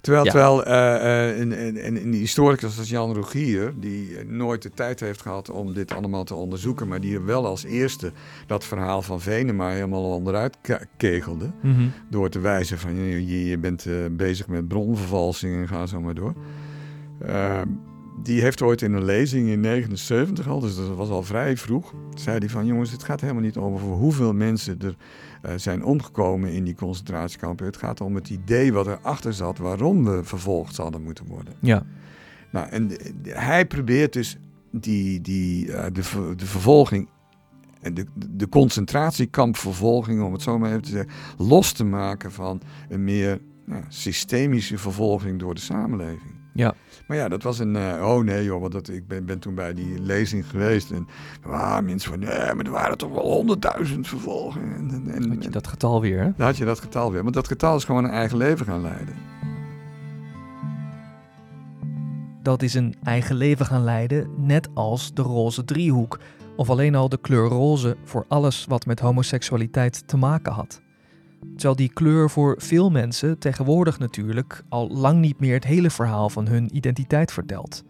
[0.02, 0.32] Terwijl, ja.
[0.32, 5.50] terwijl uh, een, een, een historicus als Jan Rogier, die nooit de tijd heeft gehad
[5.50, 8.12] om dit allemaal te onderzoeken, maar die wel als eerste
[8.48, 10.58] dat verhaal van Venema helemaal onderuit
[10.98, 11.92] kegelde, mm -hmm.
[12.10, 16.34] door te wijzen van je, je bent bezig met bronvervalsing en ga zo maar door.
[17.26, 17.62] Uh,
[18.24, 21.94] die heeft ooit in een lezing in 79 al, dus dat was al vrij vroeg,
[22.16, 24.96] zei hij van jongens, het gaat helemaal niet over hoeveel mensen er
[25.46, 27.66] uh, zijn omgekomen in die concentratiekampen.
[27.66, 31.54] Het gaat om het idee wat erachter zat waarom we vervolgd zouden moeten worden.
[31.60, 31.86] Ja.
[32.52, 34.38] Nou, en de, de, hij probeert dus
[34.72, 37.10] die, die, uh, de, de vervolging
[37.82, 42.62] en de, de concentratiekampvervolging, om het zo maar even te zeggen, los te maken van
[42.90, 46.41] een meer nou, systemische vervolging door de samenleving.
[46.54, 46.74] Ja.
[47.08, 47.76] Maar ja, dat was een.
[47.76, 50.92] Uh, oh nee, joh, want dat, ik ben, ben toen bij die lezing geweest.
[50.92, 51.08] En
[51.42, 52.20] ah, mensen van.
[52.20, 54.76] Nee, maar er waren toch wel honderdduizend vervolgingen.
[54.76, 56.32] En, en, had je dat getal weer, hè?
[56.38, 57.24] Dan had je dat getal weer.
[57.24, 59.16] Want dat getal is gewoon een eigen leven gaan leiden.
[62.42, 66.20] Dat is een eigen leven gaan leiden, net als de roze driehoek.
[66.56, 70.82] Of alleen al de kleur roze voor alles wat met homoseksualiteit te maken had.
[71.56, 76.30] Terwijl die kleur voor veel mensen tegenwoordig natuurlijk al lang niet meer het hele verhaal
[76.30, 77.84] van hun identiteit vertelt.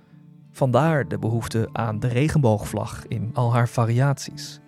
[0.52, 4.60] Vandaar de behoefte aan de regenboogvlag in al haar variaties.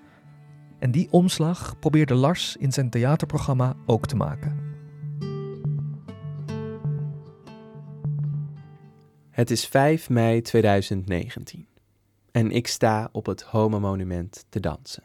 [0.79, 4.71] En die omslag probeerde Lars in zijn theaterprogramma ook te maken.
[9.29, 11.67] Het is 5 mei 2019
[12.31, 15.03] en ik sta op het Homo Monument te dansen.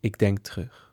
[0.00, 0.85] Ik denk terug.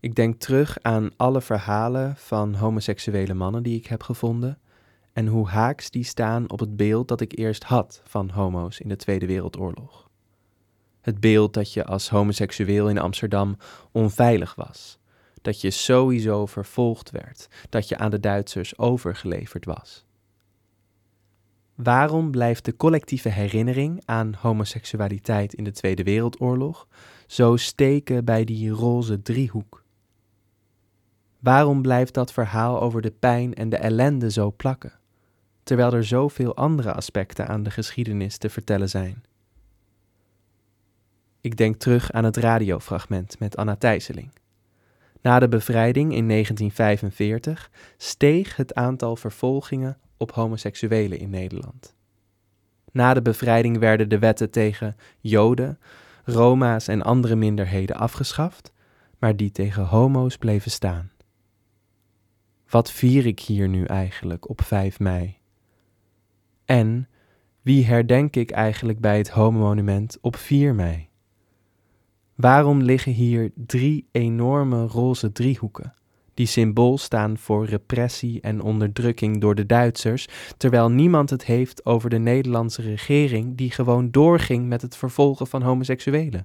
[0.00, 4.58] Ik denk terug aan alle verhalen van homoseksuele mannen die ik heb gevonden
[5.12, 8.88] en hoe haaks die staan op het beeld dat ik eerst had van homo's in
[8.88, 10.08] de Tweede Wereldoorlog.
[11.00, 13.56] Het beeld dat je als homoseksueel in Amsterdam
[13.92, 14.98] onveilig was,
[15.42, 20.04] dat je sowieso vervolgd werd, dat je aan de Duitsers overgeleverd was.
[21.74, 26.88] Waarom blijft de collectieve herinnering aan homoseksualiteit in de Tweede Wereldoorlog
[27.26, 29.79] zo steken bij die roze driehoek?
[31.40, 34.92] Waarom blijft dat verhaal over de pijn en de ellende zo plakken,
[35.62, 39.22] terwijl er zoveel andere aspecten aan de geschiedenis te vertellen zijn?
[41.40, 44.30] Ik denk terug aan het radiofragment met Anna Thijsseling.
[45.22, 51.94] Na de bevrijding in 1945 steeg het aantal vervolgingen op homoseksuelen in Nederland.
[52.92, 55.78] Na de bevrijding werden de wetten tegen Joden,
[56.24, 58.72] Roma's en andere minderheden afgeschaft,
[59.18, 61.10] maar die tegen homo's bleven staan.
[62.70, 65.36] Wat vier ik hier nu eigenlijk op 5 mei?
[66.64, 67.08] En
[67.62, 71.08] wie herdenk ik eigenlijk bij het Homo-monument op 4 mei?
[72.34, 75.94] Waarom liggen hier drie enorme roze driehoeken,
[76.34, 82.10] die symbool staan voor repressie en onderdrukking door de Duitsers, terwijl niemand het heeft over
[82.10, 86.44] de Nederlandse regering die gewoon doorging met het vervolgen van homoseksuelen?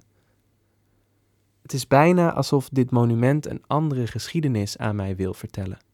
[1.62, 5.85] Het is bijna alsof dit monument een andere geschiedenis aan mij wil vertellen.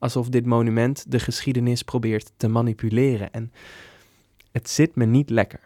[0.00, 3.52] Alsof dit monument de geschiedenis probeert te manipuleren en
[4.52, 5.60] het zit me niet lekker.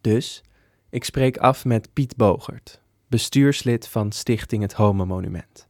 [0.00, 0.42] Dus
[0.90, 5.68] ik spreek af met Piet Bogert, bestuurslid van Stichting Het Homo Monument.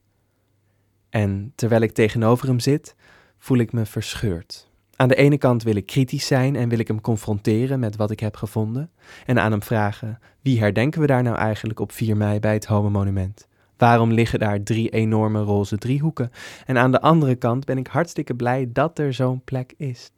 [1.11, 2.94] En terwijl ik tegenover hem zit,
[3.38, 4.70] voel ik me verscheurd.
[4.97, 8.11] Aan de ene kant wil ik kritisch zijn en wil ik hem confronteren met wat
[8.11, 8.90] ik heb gevonden.
[9.27, 12.66] En aan hem vragen: wie herdenken we daar nou eigenlijk op 4 mei bij het
[12.66, 13.49] Homo Monument?
[13.85, 16.31] Waarom liggen daar drie enorme roze driehoeken?
[16.66, 20.11] En aan de andere kant ben ik hartstikke blij dat er zo'n plek is.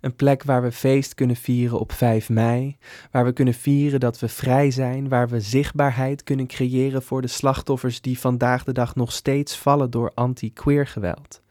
[0.00, 2.76] Een plek waar we feest kunnen vieren op 5 mei,
[3.10, 7.28] waar we kunnen vieren dat we vrij zijn, waar we zichtbaarheid kunnen creëren voor de
[7.28, 11.42] slachtoffers die vandaag de dag nog steeds vallen door anti-queer geweld.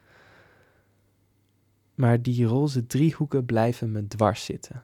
[1.96, 4.84] Maar die roze driehoeken blijven me dwars zitten.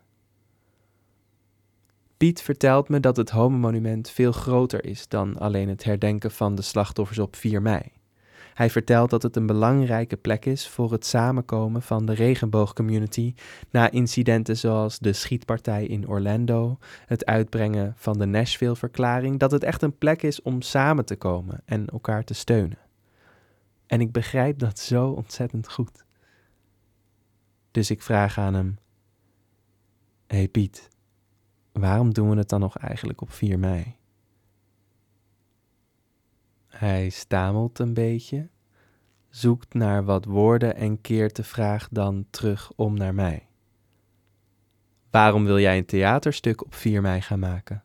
[2.17, 6.62] Piet vertelt me dat het Homo-monument veel groter is dan alleen het herdenken van de
[6.62, 7.82] slachtoffers op 4 mei.
[8.53, 13.34] Hij vertelt dat het een belangrijke plek is voor het samenkomen van de regenboogcommunity
[13.69, 19.82] na incidenten zoals de schietpartij in Orlando, het uitbrengen van de Nashville-verklaring, dat het echt
[19.82, 22.80] een plek is om samen te komen en elkaar te steunen.
[23.88, 26.06] En ik begrijp dat zo ontzettend goed.
[27.71, 28.77] Dus ik vraag aan hem:
[30.27, 30.89] Hey Piet,
[31.80, 33.96] waarom doen we het dan nog eigenlijk op 4 mei?
[36.68, 38.50] Hij stamelt een beetje,
[39.30, 43.48] zoekt naar wat woorden en keert de vraag dan terug om naar mij.
[45.10, 47.84] Waarom wil jij een theaterstuk op 4 mei gaan maken?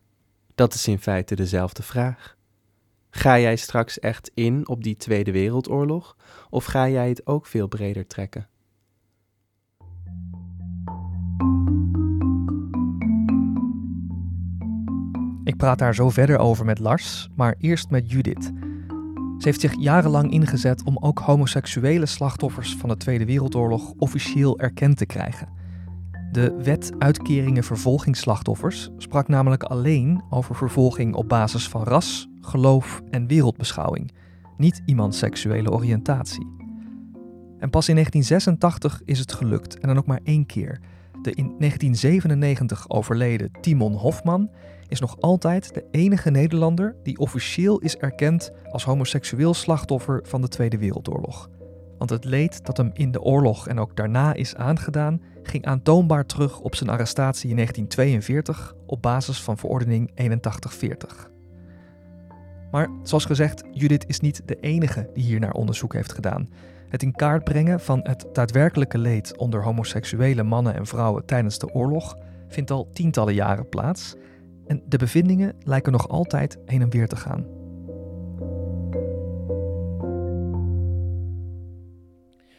[0.55, 2.37] Dat is in feite dezelfde vraag.
[3.09, 6.17] Ga jij straks echt in op die Tweede Wereldoorlog
[6.49, 8.47] of ga jij het ook veel breder trekken?
[15.43, 18.51] Ik praat daar zo verder over met Lars, maar eerst met Judith.
[19.37, 24.97] Ze heeft zich jarenlang ingezet om ook homoseksuele slachtoffers van de Tweede Wereldoorlog officieel erkend
[24.97, 25.47] te krijgen.
[26.31, 33.27] De Wet Uitkeringen Vervolgingsslachtoffers sprak namelijk alleen over vervolging op basis van ras, geloof en
[33.27, 34.11] wereldbeschouwing,
[34.57, 36.47] niet iemands seksuele oriëntatie.
[37.59, 40.79] En pas in 1986 is het gelukt, en dan ook maar één keer.
[41.21, 44.49] De in 1997 overleden Timon Hofman
[44.93, 50.47] is nog altijd de enige Nederlander die officieel is erkend als homoseksueel slachtoffer van de
[50.47, 51.49] Tweede Wereldoorlog.
[51.97, 56.25] Want het leed dat hem in de oorlog en ook daarna is aangedaan, ging aantoonbaar
[56.25, 61.29] terug op zijn arrestatie in 1942 op basis van verordening 8140.
[62.71, 66.49] Maar zoals gezegd, Judith is niet de enige die hier naar onderzoek heeft gedaan.
[66.89, 71.73] Het in kaart brengen van het daadwerkelijke leed onder homoseksuele mannen en vrouwen tijdens de
[71.73, 74.15] oorlog vindt al tientallen jaren plaats
[74.67, 77.61] en de bevindingen lijken nog altijd heen en weer te gaan.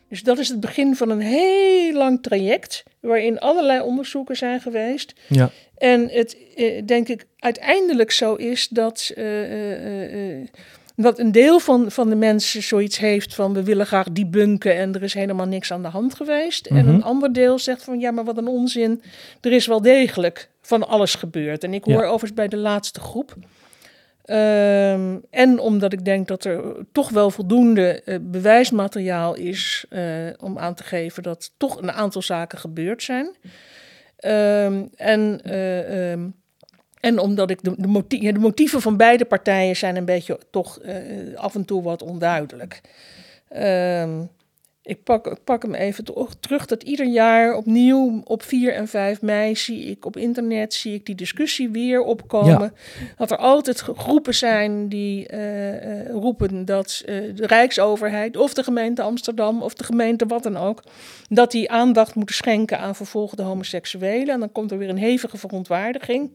[0.08, 5.14] Dus dat is het begin van een heel lang traject waarin allerlei onderzoeken zijn geweest.
[5.28, 5.50] Ja.
[5.76, 10.46] En het, eh, denk ik, uiteindelijk zo is dat, uh, uh,
[10.96, 14.94] dat een deel van, van de mensen zoiets heeft van we willen graag debunken en
[14.94, 16.66] er is helemaal niks aan de hand geweest.
[16.66, 16.88] En Mhm.
[16.94, 19.02] een ander deel zegt van ja, maar wat een onzin,
[19.40, 21.64] er is wel degelijk van alles gebeurd.
[21.64, 22.06] En ik hoor Ja.
[22.06, 23.34] overigens bij de laatste groep.
[24.24, 30.02] Ehm, en omdat ik denk dat er toch wel voldoende eh, bewijsmateriaal is eh,
[30.40, 33.36] om aan te geven dat toch een aantal zaken gebeurd zijn.
[34.16, 36.28] Ehm, en, eh, ehm,
[37.04, 40.78] en omdat ik de, de, motie- de motieven van beide partijen zijn een beetje toch
[40.78, 40.94] eh,
[41.34, 42.80] af en toe wat onduidelijk.
[43.48, 44.20] Ehm,
[44.82, 46.04] ik, pak, ik pak hem even
[46.40, 50.94] terug dat ieder jaar opnieuw op 4 en 5 mei zie ik op internet zie
[50.94, 52.72] ik die discussie weer opkomen.
[53.16, 59.02] Dat er altijd groepen zijn die eh, eh, roepen dat de Rijksoverheid of de gemeente
[59.02, 60.82] Amsterdam of de gemeente wat dan ook,
[61.28, 64.34] dat die aandacht moeten schenken aan vervolgde homoseksuelen.
[64.34, 66.30] En dan komt er weer een hevige verontwaardiging.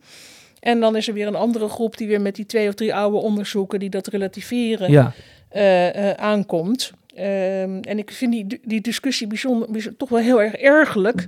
[0.60, 2.96] En dan is er weer een andere groep die weer met die twee of drie
[2.96, 5.14] oude onderzoeken die dat relativeren Ja,
[5.50, 6.92] eh, eh, aankomt.
[7.16, 11.28] Ehm, en ik vind die, die discussie bijzonder, bijzonder- toch wel heel erg ergerlijk.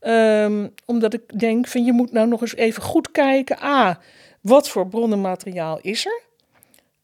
[0.00, 3.62] Ehm, omdat ik denk van je moet nou nog eens even goed kijken.
[3.62, 3.98] A,
[4.40, 6.22] wat voor bronnenmateriaal is er?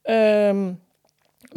[0.02, 0.72] Ehm,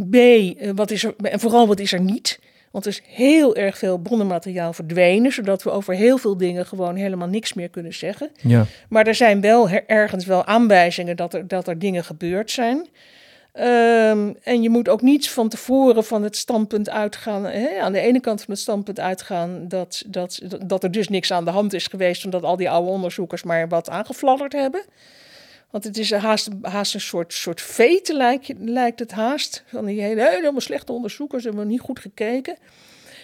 [0.10, 2.40] B, eh, wat is er, en vooral wat is er niet?
[2.72, 6.96] Want er is heel erg veel bronnenmateriaal verdwenen, zodat we over heel veel dingen gewoon
[6.96, 8.30] helemaal niks meer kunnen zeggen.
[8.42, 8.66] Ja.
[8.90, 12.88] Maar er zijn wel ergens wel aanwijzingen dat er, dat er dingen gebeurd zijn.
[13.52, 18.00] Ehm, en je moet ook niet van tevoren van het standpunt uitgaan, hè, aan de
[18.00, 21.74] ene kant van het standpunt uitgaan dat, dat, dat er dus niks aan de hand
[21.74, 24.82] is geweest, omdat al die oude onderzoekers maar wat aangefladderd hebben.
[25.72, 29.64] Want het is haast, haast een soort, soort vete, lijkt, lijkt het haast.
[29.68, 32.58] Van die hele, helemaal slechte onderzoekers, hebben niet goed gekeken.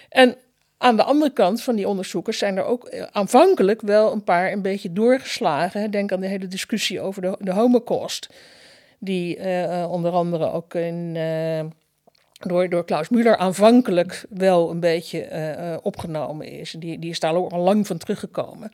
[0.10, 0.38] En
[0.78, 4.52] aan de andere kant van die onderzoekers zijn er ook eh, aanvankelijk wel een paar
[4.52, 5.92] een beetje doorgeslagen.
[5.92, 8.30] Denk aan de hele discussie over de, de holocaust.
[9.00, 11.66] Die eh, onder andere ook in, eh,
[12.48, 16.76] door, door Klaus Müller aanvankelijk wel een beetje opgenomen is.
[16.80, 18.72] Die, die is daar ook al lang van teruggekomen.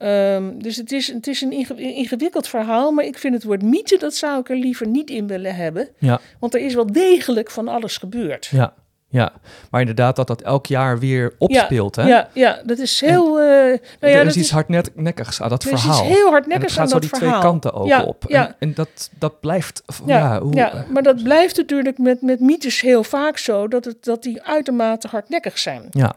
[0.00, 3.62] Ehm, dus het is, het is een inge- ingewikkeld verhaal, maar ik vind het woord
[3.62, 5.88] mythe, dat zou ik er liever niet in willen hebben.
[5.98, 6.20] Ja.
[6.38, 8.46] Want er is wel degelijk van alles gebeurd.
[8.46, 8.72] Ja,
[9.08, 9.32] ja.
[9.70, 12.06] Maar inderdaad dat dat elk jaar weer opspeelt, hè?
[12.06, 13.40] Ja, ja, dat is heel.
[13.40, 16.04] eh, nou ja, er dat is iets hardnekkigs aan dat er is verhaal.
[16.04, 17.40] heel en hardnekkigs het gaat zo dat die verhaal.
[17.40, 18.24] twee kanten ook ja, op.
[18.28, 19.82] Ja, En, en dat, dat blijft...
[20.06, 23.84] Ja, ja, hoe, ja, maar dat blijft natuurlijk met, met mythes heel vaak zo, dat,
[23.84, 25.82] het, dat die uitermate hardnekkig zijn.
[25.90, 26.12] ja.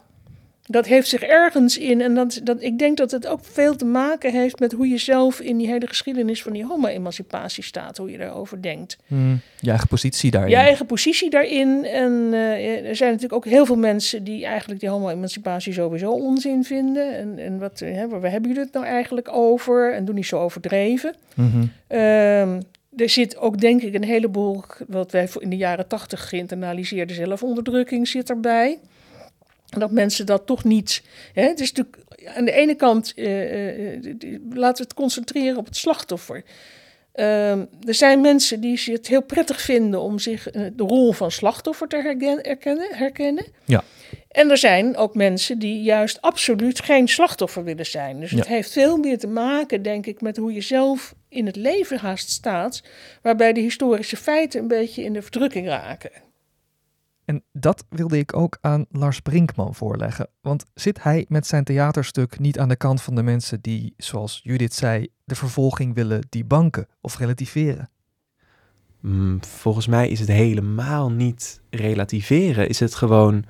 [0.66, 3.84] Dat heeft zich ergens in, en dat, dat, ik denk dat het ook veel te
[3.84, 8.10] maken heeft met hoe je zelf in die hele geschiedenis van die homo-emancipatie staat, hoe
[8.10, 8.96] je daarover denkt.
[9.06, 10.50] Hmm, je eigen positie daarin.
[10.50, 11.84] Je eigen positie daarin.
[11.84, 16.64] En eh, er zijn natuurlijk ook heel veel mensen die eigenlijk die homo-emancipatie sowieso onzin
[16.64, 17.16] vinden.
[17.16, 19.94] En, en wat, hè, waar hebben jullie het nou eigenlijk over?
[19.94, 21.14] En doen niet zo overdreven.
[21.34, 21.66] Mhm.
[21.86, 22.60] Ehm,
[22.96, 28.08] er zit ook denk ik een heleboel, wat wij in de jaren tachtig geïnternaliseerde zelfonderdrukking
[28.08, 28.78] zit erbij.
[29.80, 31.02] Dat mensen dat toch niet.
[31.32, 32.04] Hè, het is natuurlijk
[32.36, 36.42] aan de ene kant, eh, eh, d- laten we het concentreren op het slachtoffer.
[37.12, 41.30] Ehm, er zijn mensen die het heel prettig vinden om zich eh, de rol van
[41.30, 43.44] slachtoffer te herken- herkennen, herkennen.
[43.64, 43.84] Ja.
[44.30, 48.20] En er zijn ook mensen die juist absoluut geen slachtoffer willen zijn.
[48.20, 51.56] Dus het heeft veel meer te maken, denk ik, met hoe je zelf in het
[51.56, 52.82] leven haast staat.
[53.22, 56.10] Waarbij de historische feiten een beetje in de verdrukking raken.
[57.24, 60.28] En dat wilde ik ook aan Lars Brinkman voorleggen.
[60.40, 64.40] Want zit hij met zijn theaterstuk niet aan de kant van de mensen die, zoals
[64.42, 67.88] Judith zei, de vervolging willen debunken of relativeren?
[69.00, 72.68] Mm, volgens mij is het helemaal niet relativeren.
[72.68, 73.44] Is het gewoon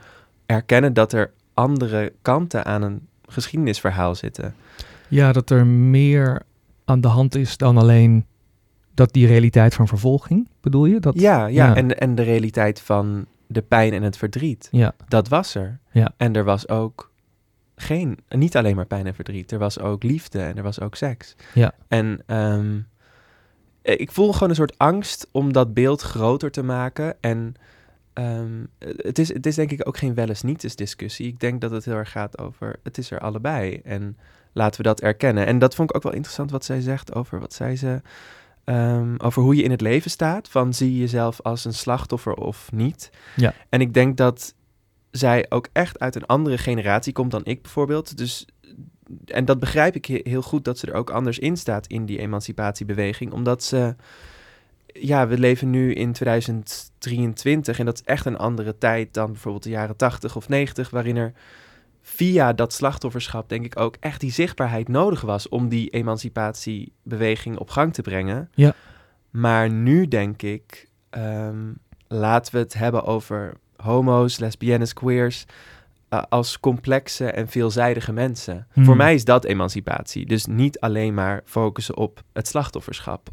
[0.46, 4.54] erkennen dat er andere kanten aan een geschiedenisverhaal zitten.
[5.08, 6.42] Ja, dat er meer
[6.84, 8.26] aan de hand is dan alleen
[8.94, 11.00] dat die realiteit van vervolging, bedoel je?
[11.00, 11.76] Dat, ja, ja, ja.
[11.76, 14.68] En, en de realiteit van de pijn en het verdriet.
[14.70, 15.78] Ja, Dat was er.
[15.90, 16.14] Ja.
[16.16, 17.12] En er was ook
[17.76, 19.52] geen, niet alleen maar pijn en verdriet.
[19.52, 21.37] Er was ook liefde en er was ook seks.
[21.54, 21.72] Ja.
[21.88, 22.78] En ehm,
[23.83, 27.16] ik voel gewoon een soort angst om dat beeld groter te maken.
[27.20, 27.54] En
[28.12, 31.26] ehm, het, is, het is denk ik ook geen wel eens niet eens discussie.
[31.26, 33.80] Ik denk dat het heel erg gaat over, het is er allebei.
[33.85, 34.16] En
[34.52, 35.46] laten we dat erkennen.
[35.46, 38.02] En dat vond ik ook wel interessant wat zij zegt over, wat zei ze,
[38.64, 40.48] Ehm, over hoe je in het leven staat.
[40.48, 43.11] Van zie je jezelf als een slachtoffer of niet.
[43.37, 43.55] Ja.
[43.68, 44.55] En ik denk dat
[45.11, 48.16] zij ook echt uit een andere generatie komt dan ik bijvoorbeeld.
[48.16, 48.46] Dus,
[49.27, 52.07] en dat begrijp ik he- heel goed dat ze er ook anders in staat in
[52.07, 53.33] die emancipatiebeweging.
[53.33, 53.94] Omdat ze,
[54.87, 59.64] ja, we leven nu in 2023 en dat is echt een andere tijd dan bijvoorbeeld
[59.64, 61.33] de jaren 80 of 90, waarin er
[62.07, 67.71] via dat slachtofferschap denk ik ook echt die zichtbaarheid nodig was om die emancipatiebeweging op
[67.71, 68.51] gang te brengen.
[68.55, 68.75] Ja.
[69.31, 71.73] Maar nu denk ik, ehm,
[72.09, 75.45] laten we het hebben over homo's, lesbiennes, queers
[76.09, 78.67] eh, als complexe en veelzijdige mensen.
[78.73, 78.85] Hmm.
[78.85, 80.27] Voor mij is dat emancipatie.
[80.27, 83.29] Dus niet alleen maar focussen op het slachtofferschap.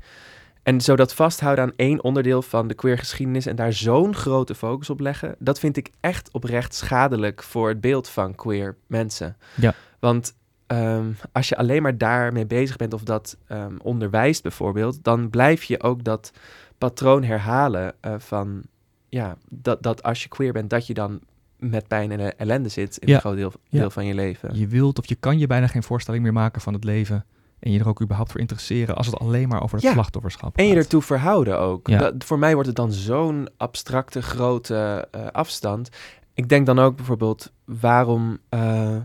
[0.63, 4.56] En zo dat vasthouden aan één onderdeel van de queer geschiedenis en daar zo'n grote
[4.56, 9.38] focus op leggen, dat vind ik echt oprecht schadelijk voor het beeld van queer mensen.
[9.56, 9.74] Ja.
[10.00, 10.34] Want
[10.67, 15.63] ehm, als je alleen maar daarmee bezig bent of dat ehm, onderwijst bijvoorbeeld, dan blijf
[15.63, 16.32] je ook dat
[16.78, 18.62] patroon herhalen eh, van
[19.10, 21.19] ja, dat, dat als je queer bent, dat je dan
[21.58, 23.13] met pijn en ellende zit in Ja.
[23.15, 23.80] een groot deel, Ja.
[23.80, 24.58] deel van je leven.
[24.60, 27.26] je wilt of je kan je bijna geen voorstelling meer maken van het leven
[27.62, 29.91] en je er ook überhaupt voor interesseren als het alleen maar over het Ja.
[29.91, 31.88] slachtofferschap En je ertoe verhouden ook.
[31.88, 31.97] Ja.
[31.97, 35.90] Dat, voor mij wordt het dan zo'n abstracte, grote eh, afstand.
[36.33, 38.96] Ik denk dan ook bijvoorbeeld, waarom, eh,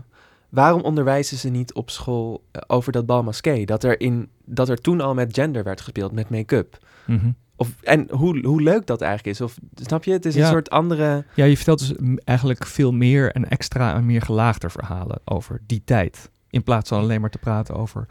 [0.49, 3.63] waarom onderwijzen ze niet op school eh, over dat bal masqué?
[3.65, 6.77] Dat er, in, dat er toen al met gender werd gespeeld, met make-up.
[7.05, 7.29] Mhm.
[7.55, 9.41] Of, en hoe, hoe leuk dat eigenlijk is.
[9.43, 10.11] Of, snap je?
[10.11, 10.41] Het is Ja.
[10.41, 11.25] een soort andere...
[11.33, 15.81] Ja, je vertelt dus eigenlijk veel meer en extra en meer gelaagder verhalen over die
[15.85, 16.29] tijd.
[16.49, 18.05] In plaats van alleen maar te praten over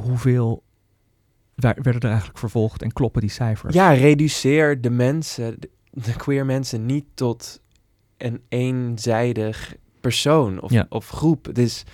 [0.00, 0.62] hoeveel
[1.54, 3.74] werden er eigenlijk vervolgd en kloppen die cijfers.
[3.74, 5.58] Ja, reduceer de mensen
[5.90, 7.60] de queer mensen niet tot
[8.16, 10.86] een eenzijdig persoon of, Ja.
[10.88, 11.48] of groep.
[11.54, 11.84] Dus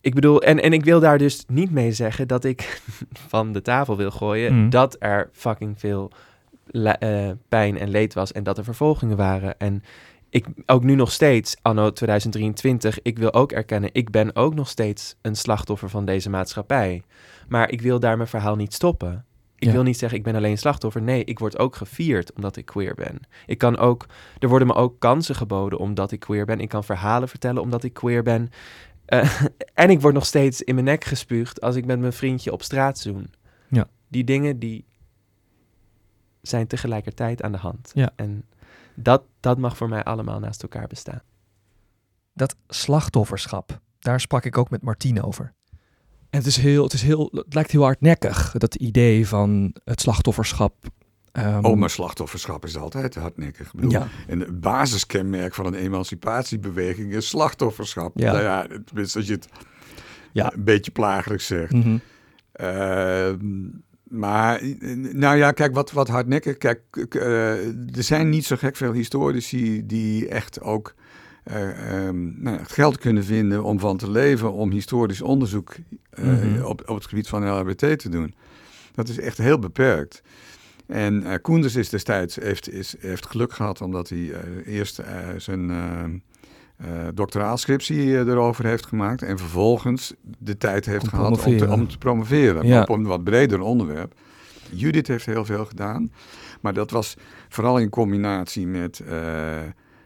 [0.00, 2.80] ik bedoel, en, en ik wil daar dus niet mee zeggen dat ik
[3.28, 4.70] van de tafel wil gooien Mm.
[4.70, 6.10] dat er fucking veel
[6.70, 9.58] eh, pijn en leed was en dat er vervolgingen waren.
[9.58, 9.82] En
[10.30, 14.68] ik ook nu nog steeds, anno 2023, ik wil ook erkennen, ik ben ook nog
[14.68, 17.02] steeds een slachtoffer van deze maatschappij.
[17.48, 19.24] Maar ik wil daar mijn verhaal niet stoppen.
[19.56, 19.72] Ik Ja.
[19.72, 21.02] wil niet zeggen, ik ben alleen slachtoffer.
[21.02, 23.20] Nee, ik word ook gevierd omdat ik queer ben.
[23.46, 24.06] Ik kan ook,
[24.38, 26.60] er worden me ook kansen geboden omdat ik queer ben.
[26.60, 28.50] Ik kan verhalen vertellen omdat ik queer ben.
[29.04, 29.40] Eh,
[29.74, 32.62] en ik word nog steeds in mijn nek gespuugd als ik met mijn vriendje op
[32.62, 33.30] straat zoen.
[33.68, 33.88] Ja.
[34.08, 34.84] Die dingen die
[36.40, 37.90] zijn tegelijkertijd aan de hand.
[37.94, 38.10] Ja.
[38.16, 38.44] En
[39.02, 41.22] dat, dat mag voor mij allemaal naast elkaar bestaan.
[42.32, 45.54] Dat slachtofferschap, daar sprak ik ook met Martien over.
[46.30, 50.00] En het, is heel, het, is heel, het lijkt heel hardnekkig, dat idee van het
[50.00, 50.74] slachtofferschap.
[51.32, 53.66] Ehm, Oh, maar slachtofferschap is altijd hardnekkig.
[53.66, 54.08] Ik bedoel, Ja.
[54.26, 58.18] En het basiskenmerk van een emancipatiebeweging is slachtofferschap.
[58.18, 58.32] Ja.
[58.32, 59.48] Nou ja, tenminste als je het
[60.32, 60.52] Ja.
[60.52, 61.72] een beetje plagelijk zegt.
[62.52, 63.66] Ehm,
[64.08, 64.62] maar,
[65.12, 66.56] nou ja, kijk, wat, wat hardnekkig.
[66.58, 66.80] Kijk,
[67.10, 70.94] eh, er zijn niet zo gek veel historici die echt ook
[71.44, 75.74] ehm, nou, het geld kunnen vinden om van te leven, om historisch onderzoek
[76.10, 76.62] eh, Mhm.
[76.62, 78.34] op, op het gebied van LHBT te doen.
[78.94, 80.22] Dat is echt heel beperkt.
[80.86, 84.32] En eh Koenders is destijds, heeft, is, heeft geluk gehad omdat hij
[84.64, 85.00] eerst
[85.36, 85.70] zijn
[86.78, 91.40] eh, doctoraalscriptie eh, erover heeft gemaakt en vervolgens de tijd heeft Om gehad om te,
[91.40, 91.72] promoveren.
[91.72, 92.80] om te promoveren Ja.
[92.82, 94.14] op een wat breder onderwerp.
[94.70, 96.12] Judith heeft heel veel gedaan,
[96.60, 97.16] maar dat was
[97.48, 99.06] vooral in combinatie met eh,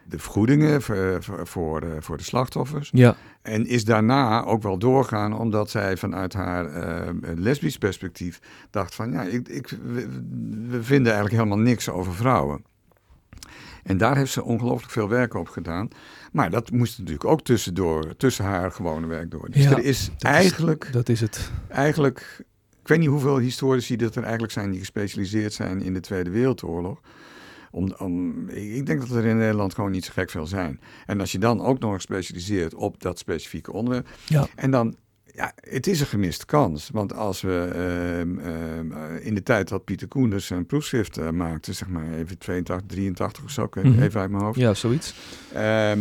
[0.05, 2.91] de vergoedingen voor, voor, voor, voor de slachtoffers.
[2.93, 8.95] Ja, En is daarna ook wel doorgaan, omdat zij vanuit haar eh, lesbisch perspectief dacht
[8.95, 9.69] van ja, ik, ik,
[10.69, 12.65] we vinden eigenlijk helemaal niks over vrouwen.
[13.83, 15.89] En daar heeft ze ongelooflijk veel werk op gedaan.
[16.33, 19.51] Maar dat moest natuurlijk ook tussendoor, tussen haar gewone werk door.
[19.51, 21.51] Dus Ja, er is eigenlijk, dat is het.
[21.69, 22.45] eigenlijk,
[22.83, 26.31] ik weet niet hoeveel historici dat er eigenlijk zijn die gespecialiseerd zijn in de Tweede
[26.31, 27.01] Wereldoorlog.
[27.71, 30.81] Om, om, ik denk dat er in Nederland gewoon niet zo gek veel zijn.
[31.07, 34.09] En als je dan ook nog gespecialiseerd op dat specifieke onderwerp.
[34.27, 34.47] Ja.
[34.55, 34.97] En dan,
[35.35, 36.89] ja, het is een gemiste kans.
[36.93, 41.31] Want als we ehm, ehm, eh, in de tijd dat Pieter Koenders een proefschrift eh,
[41.31, 44.03] maakte, zeg maar even 82, 83 of zo, ik Mhm.
[44.03, 44.59] even uit mijn hoofd.
[44.59, 45.15] Ja, zoiets.
[45.53, 45.99] Ehm,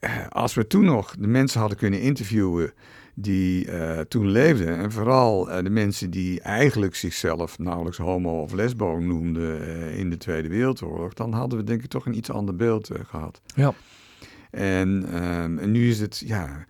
[0.00, 2.72] eh, als we toen nog de mensen hadden kunnen interviewen
[3.16, 8.98] die eh, toen leefden, en vooral de mensen die eigenlijk zichzelf nauwelijks homo of lesbo
[8.98, 9.60] noemden
[9.92, 12.98] in de Tweede Wereldoorlog, dan hadden we denk ik toch een iets ander beeld eh,
[13.04, 13.40] gehad.
[13.54, 13.74] Ja.
[14.50, 15.06] En,
[15.60, 16.66] en nu is het, ja,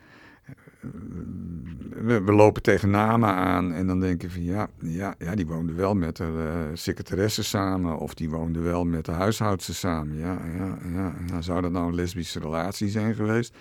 [2.05, 5.95] we, lopen tegen namen aan en dan denken van ja, ja, ja die woonde wel
[5.95, 10.17] met de eh, secretaresse samen of die woonde wel met de huishoudster samen.
[10.17, 10.79] Ja, ja,
[11.27, 11.41] ja.
[11.43, 13.55] Zou dat nou een lesbische relatie zijn geweest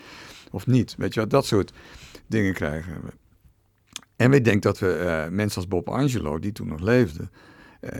[0.51, 0.95] of niet?
[0.97, 1.73] Weet je wat, dat soort
[2.27, 3.11] dingen krijgen we.
[4.15, 7.29] En ik denk dat we eh, mensen als Bob Angelo, die toen nog leefde,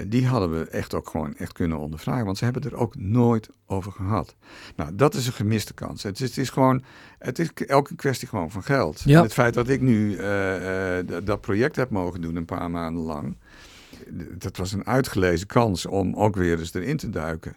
[0.07, 2.25] die hadden we echt ook gewoon echt kunnen ondervragen.
[2.25, 4.35] Want ze hebben er ook nooit over gehad.
[4.75, 6.03] Nou, dat is een gemiste kans.
[6.03, 6.83] Het is, het is gewoon,
[7.19, 9.01] het is elke kwestie gewoon van geld.
[9.05, 9.17] Ja.
[9.17, 12.71] En het feit dat ik nu eh, eh, dat project heb mogen doen een paar
[12.71, 13.37] maanden lang.
[14.37, 17.55] Dat was een uitgelezen kans om ook weer eens erin te duiken.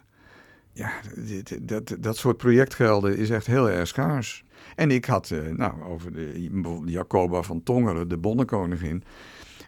[0.73, 4.43] Ja, dit- dat, dat soort projectgelden is echt heel erg schaars.
[4.75, 6.49] En ik had, eh, nou, over de,
[6.85, 9.03] Jacoba van Tongeren, de bonnenkoningin.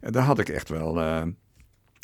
[0.02, 1.22] eh, Daar had ik echt wel, eh,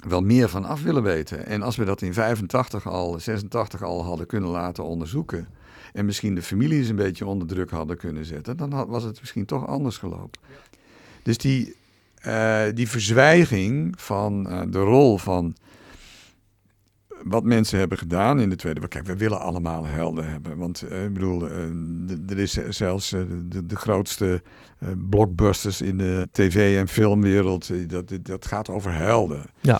[0.07, 1.45] wel meer van af willen weten.
[1.45, 5.47] En als we dat in 85 al, 86 al hadden kunnen laten onderzoeken.
[5.93, 8.57] En misschien de families een beetje onder druk hadden kunnen zetten.
[8.57, 10.41] Dan had, was het misschien toch anders gelopen.
[11.23, 11.75] Dus die,
[12.15, 15.55] eh, die verzwijging van eh, de rol van
[17.23, 20.57] wat mensen hebben gedaan in de Tweede Kijk, we willen allemaal helden hebben.
[20.57, 21.49] Want eh, ik bedoel,
[22.29, 24.41] er is zelfs de, de grootste
[25.09, 27.89] blockbusters in de tv- en filmwereld.
[27.89, 29.45] Dat, dat gaat over helden.
[29.61, 29.79] Ja.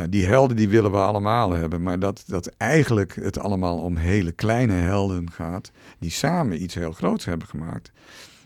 [0.00, 1.82] Nou, die helden die willen we allemaal hebben.
[1.82, 5.70] Maar dat, dat eigenlijk het allemaal om hele kleine helden gaat.
[5.98, 7.92] Die samen iets heel groots hebben gemaakt.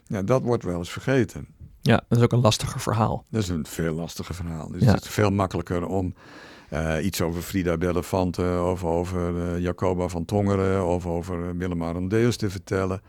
[0.06, 1.46] Ja, dat wordt wel eens vergeten.
[1.80, 3.24] Ja, dat is ook een lastiger verhaal.
[3.30, 4.70] Dat is een veel lastiger verhaal.
[4.70, 4.92] Dus Ja.
[4.92, 6.14] het is veel makkelijker om
[6.68, 11.82] eh, iets over Frida Bellefante of over eh, Jacoba van Tongeren of over uh, Willem
[11.82, 13.00] Arendeus te vertellen.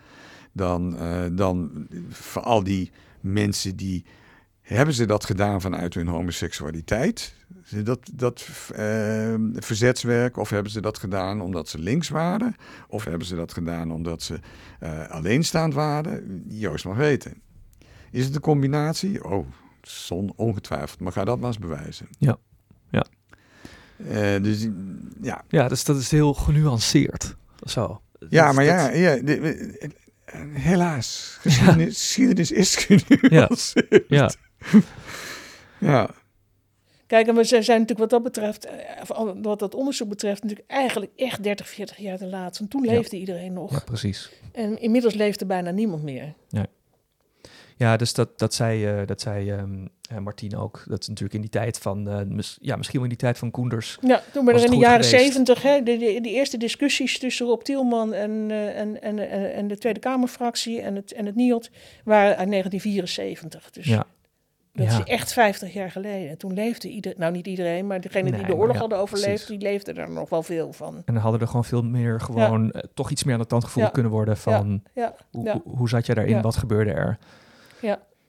[0.52, 2.92] Dan, eh, dan voor al die
[3.22, 4.06] mensen die.
[4.66, 7.34] Hebben ze dat gedaan vanuit hun homoseksualiteit?
[7.84, 10.38] Dat, dat eh, verzetswerk?
[10.38, 12.56] Of hebben ze dat gedaan omdat ze links waren?
[12.88, 14.40] Of hebben ze dat gedaan omdat ze
[14.80, 16.44] eh, alleenstaand waren?
[16.48, 17.34] Joost mag weten.
[18.12, 19.24] Is het een combinatie?
[19.24, 19.48] Oh,
[19.82, 21.00] zon, ongetwijfeld.
[21.00, 22.08] Maar ga dat maar eens bewijzen.
[22.20, 22.34] Eh,
[24.44, 24.68] dus
[25.22, 25.44] ja.
[25.48, 27.36] Ja, dus dat is heel genuanceerd.
[27.64, 28.02] Zo.
[28.30, 29.94] Ja, Dat- maar ja, dat- ja de-
[30.52, 31.38] helaas.
[31.42, 34.04] Geschiedenis, geschiedenis is genuanceerd.
[34.08, 34.10] Ja.
[34.18, 34.32] ja.
[37.08, 40.44] Kijk, en we zijn zijn natuurlijk wat dat betreft, eh, of wat dat onderzoek betreft,
[40.44, 42.58] natuurlijk eigenlijk echt 30, 40 jaar te laat.
[42.60, 42.92] Want toen Ja.
[42.92, 43.72] leefde iedereen nog.
[43.72, 44.30] ja, precies.
[44.52, 46.34] En inmiddels leeft er bijna niemand meer.
[47.78, 50.84] Ja, dus dat, dat zei, eh, dat zei ehm eh, Martien ook.
[50.88, 53.52] Dat is natuurlijk in die tijd van, mis- ja, misschien wel in die tijd van
[53.52, 53.98] Koenders.
[54.02, 57.20] Ja, toen Was werden er in de jaren zeventig, hè, de, de, die eerste discussies
[57.20, 61.26] tussen Rob Tielman en, eh, en, en, en, en de Tweede Kamerfractie en het, en
[61.26, 61.70] het NIOD
[62.04, 63.70] waren uit 1974.
[63.72, 64.06] Dus Ja.
[64.76, 64.98] Dat ja.
[65.00, 66.38] is echt 50 jaar geleden.
[66.38, 69.28] Toen leefde iedereen, nou niet iedereen, maar degenen Nee, die de oorlog ja, hadden overleefd,
[69.30, 69.48] precies.
[69.48, 70.96] die leefden er nog wel veel van.
[70.96, 73.64] En dan hadden er gewoon veel meer gewoon eh, toch iets meer aan de tand
[73.64, 73.92] gevoeld Ja.
[73.92, 75.62] kunnen worden van Ja, hoe, ja.
[75.66, 76.42] hoe, zat je daarin, Ja.
[76.42, 77.18] wat gebeurde er?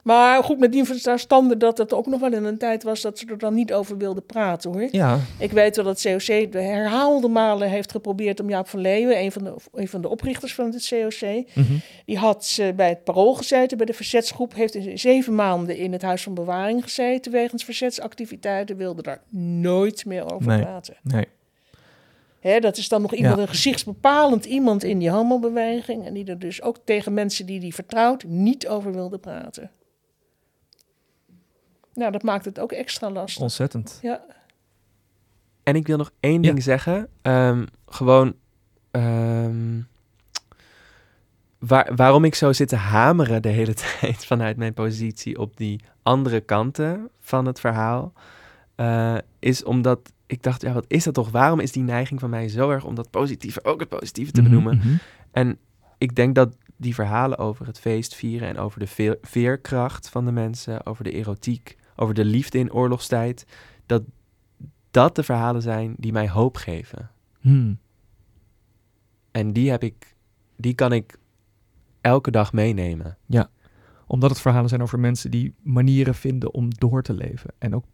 [0.07, 3.18] Maar goed, met die verstanden dat het ook nog wel in een tijd was dat
[3.18, 4.88] ze er dan niet over wilden praten hoor.
[4.90, 9.20] Ja, Ik weet wel dat COC de herhaalde malen heeft geprobeerd om Jaap van Leeuwen,
[9.20, 11.72] een van de, een van de oprichters van het COC, mhm.
[12.04, 15.92] die had eh, bij het parool gezeten, bij de verzetsgroep, heeft in zeven maanden in
[15.92, 19.20] het huis van bewaring gezeten wegens verzetsactiviteiten, wilde daar
[19.61, 20.61] nooit meer over Nee.
[20.61, 20.96] praten.
[21.02, 21.26] nee.
[22.40, 23.42] Hè, dat is dan nog iemand, Ja.
[23.42, 27.74] een gezichtsbepalend iemand in die homobeweging en die er dus ook tegen mensen die die
[27.74, 29.70] vertrouwt niet over wilde praten.
[31.97, 33.42] Nou, dat maakt het ook extra lastig.
[33.42, 33.99] Ontzettend.
[34.03, 34.20] Ja.
[35.62, 36.49] En ik wil nog één Ja.
[36.51, 37.09] ding zeggen.
[37.22, 38.34] Ehm, gewoon
[38.90, 39.80] ehm,
[41.59, 45.80] waar, waarom ik zo zit te hameren de hele tijd vanuit mijn positie op die
[46.03, 48.12] andere kanten van het verhaal,
[48.74, 51.30] eh, is omdat ik dacht, ja, wat is dat toch?
[51.30, 54.40] Waarom is die neiging van mij zo erg om dat positieve ook het positieve te
[54.40, 54.76] Mhm, benoemen?
[54.76, 54.97] mhm.
[55.30, 55.59] En
[55.99, 60.24] ik denk dat die verhalen over het feest vieren en over de veer- veerkracht van
[60.24, 63.47] de mensen, over de erotiek, over de liefde in oorlogstijd,
[63.86, 64.03] dat
[64.90, 67.11] dat de verhalen zijn die mij hoop geven.
[67.40, 67.78] Hmm.
[69.30, 70.14] En die heb ik,
[70.57, 71.18] die kan ik
[72.01, 73.18] elke dag meenemen.
[74.07, 77.51] Omdat het verhalen zijn over mensen die manieren vinden om door te leven.
[77.59, 77.84] En ook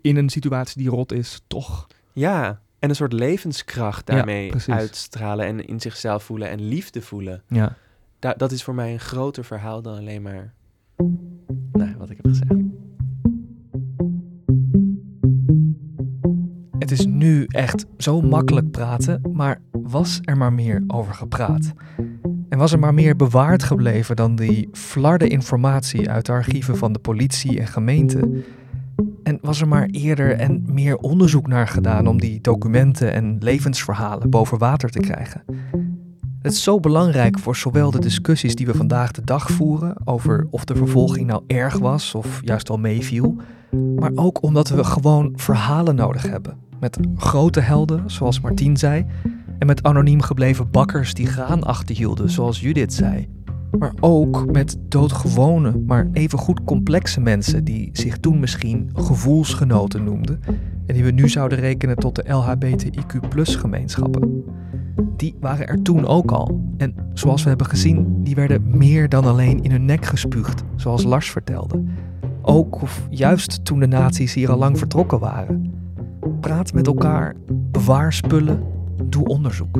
[0.00, 1.86] in een situatie die rot is, toch.
[2.12, 7.42] Ja, en een soort levenskracht Ja, daarmee uitstralen en in zichzelf voelen en liefde voelen.
[7.48, 7.76] Ja.
[8.18, 10.54] Da- dat is voor mij een groter verhaal dan alleen maar
[11.72, 12.54] nou, wat ik heb gezegd.
[16.86, 21.72] Het is nu echt zo makkelijk praten, maar was er maar meer over gepraat?
[22.48, 26.92] En was er maar meer bewaard gebleven dan die flarde informatie uit de archieven van
[26.92, 28.44] de politie en gemeente?
[29.22, 34.30] En was er maar eerder en meer onderzoek naar gedaan om die documenten en levensverhalen
[34.30, 35.44] boven water te krijgen?
[36.42, 40.46] Het is zo belangrijk voor zowel de discussies die we vandaag de dag voeren over
[40.50, 43.36] of de vervolging nou erg was of juist al meeviel,
[43.70, 46.56] maar ook omdat we gewoon verhalen nodig hebben.
[46.80, 49.06] Met grote helden, zoals Martien zei,
[49.58, 53.28] en met anoniem gebleven bakkers die graan achterhielden, zoals Judith zei.
[53.78, 60.40] Maar ook met doodgewone, maar evengoed complexe mensen die zich toen misschien gevoelsgenoten noemden
[60.86, 64.44] en die we nu zouden rekenen tot de LHBTIQ-gemeenschappen.
[65.16, 66.64] Die waren er toen ook al.
[66.76, 71.02] En zoals we hebben gezien, die werden meer dan alleen in hun nek gespuugd, zoals
[71.02, 71.82] Lars vertelde.
[72.48, 75.74] Ook of juist toen de nazi's hier al lang vertrokken waren.
[76.40, 78.66] Praat met elkaar, bewaar spullen,
[79.04, 79.76] doe onderzoek.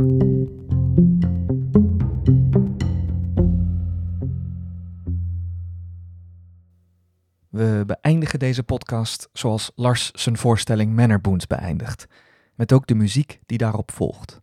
[7.49, 12.07] We beëindigen deze podcast zoals Lars zijn voorstelling Mannerboons beëindigt.
[12.55, 14.41] Met ook de muziek die daarop volgt.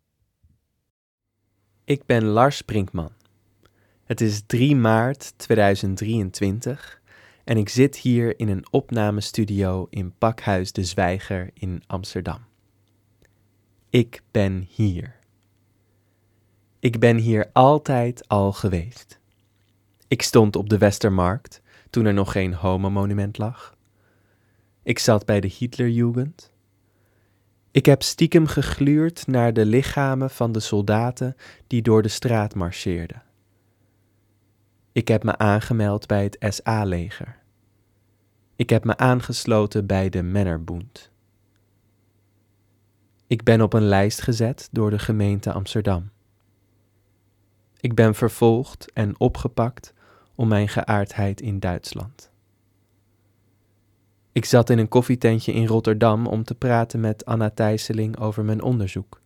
[1.84, 3.12] Ik ben Lars Brinkman.
[4.04, 7.02] Het is 3 maart 2023
[7.44, 12.40] en ik zit hier in een opnamestudio in Pakhuis de Zwijger in Amsterdam.
[13.90, 15.16] Ik ben hier.
[16.80, 19.20] Ik ben hier altijd al geweest.
[20.08, 23.76] Ik stond op de Westermarkt toen er nog geen homomonument lag.
[24.84, 26.52] Ik zat bij de Hitlerjugend.
[27.72, 31.36] Ik heb stiekem gegluurd naar de lichamen van de soldaten
[31.68, 33.24] die door de straat marcheerden.
[34.94, 37.38] Ik heb me aangemeld bij het SA-leger.
[38.56, 41.12] Ik heb me aangesloten bij de Mennerbond.
[43.28, 46.10] Ik ben op een lijst gezet door de gemeente Amsterdam.
[47.80, 49.94] Ik ben vervolgd en opgepakt
[50.36, 52.32] om mijn geaardheid in Duitsland.
[54.32, 58.62] Ik zat in een koffietentje in Rotterdam om te praten met Anna Thijsseling over mijn
[58.62, 59.22] onderzoek.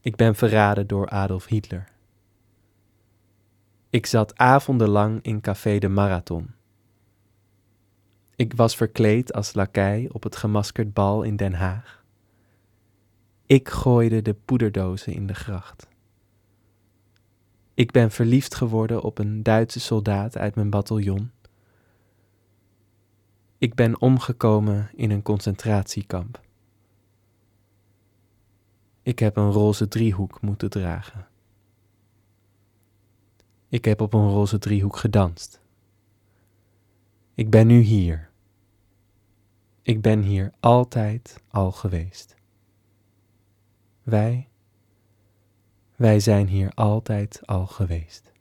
[0.00, 1.93] Ik ben verraden door Adolf Hitler.
[3.94, 6.54] Ik zat avondenlang in Café de Marathon.
[8.36, 12.04] Ik was verkleed als lakij op het gemaskerd bal in Den Haag.
[13.46, 15.88] Ik gooide de poederdozen in de gracht.
[17.74, 21.30] Ik ben verliefd geworden op een Duitse soldaat uit mijn bataljon.
[23.58, 26.40] Ik ben omgekomen in een concentratiekamp.
[29.02, 31.26] Ik heb een roze driehoek moeten dragen.
[33.68, 35.60] Ik heb op een roze driehoek gedanst.
[37.34, 38.30] Ik ben nu hier.
[39.82, 42.36] Ik ben hier altijd al geweest.
[44.02, 44.48] Wij,
[45.96, 48.32] wij zijn hier altijd al geweest.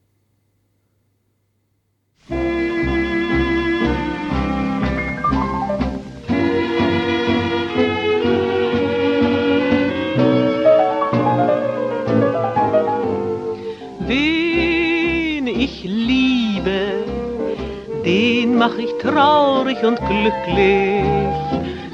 [19.03, 21.03] Traurig und glücklich.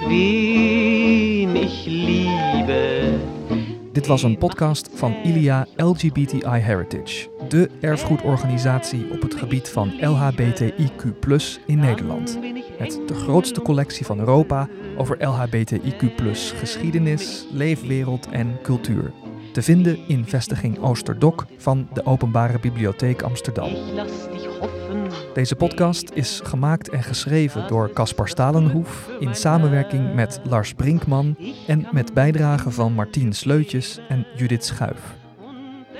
[0.07, 3.19] Wen ich liebe.
[3.91, 11.03] Dit was een podcast van ILIA LGBTI Heritage, de erfgoedorganisatie op het gebied van LHBTIQ
[11.65, 12.39] in Nederland.
[12.79, 16.11] Met de grootste collectie van Europa over LHBTIQ
[16.55, 19.11] geschiedenis, leefwereld en cultuur.
[19.53, 23.69] Te vinden in vestiging Oosterdok van de Openbare Bibliotheek Amsterdam.
[25.33, 31.87] Deze podcast is gemaakt en geschreven door Caspar Stalenhoef in samenwerking met Lars Brinkman en
[31.91, 35.15] met bijdragen van Martien Sleutjes en Judith Schuif.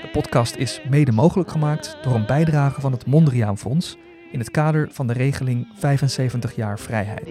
[0.02, 3.96] De podcast is mede mogelijk gemaakt door een bijdrage van het Mondriaan Fonds
[4.32, 7.30] in het kader van de regeling 75 jaar vrijheid.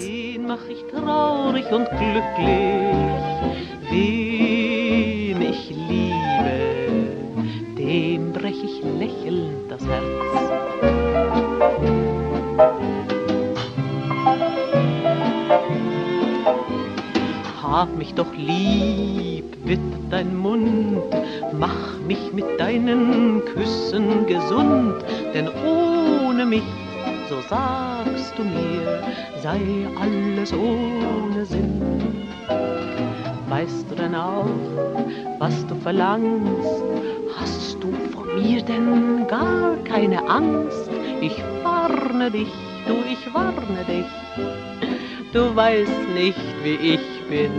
[7.76, 10.29] Dem brech ich lächelnd.
[17.70, 21.04] Hab mich doch lieb, bitte dein Mund,
[21.54, 24.96] mach mich mit deinen Küssen gesund,
[25.36, 26.64] denn ohne mich,
[27.30, 29.04] so sagst du mir,
[29.44, 29.60] sei
[30.02, 31.80] alles ohne Sinn.
[33.50, 34.50] Weißt du denn auch,
[35.38, 36.84] was du verlangst?
[37.40, 40.90] Hast du vor mir denn gar keine Angst?
[41.22, 42.52] Ich warne dich,
[42.88, 44.10] du, ich warne dich.
[45.34, 47.52] Du weißt nicht, wie ich bit.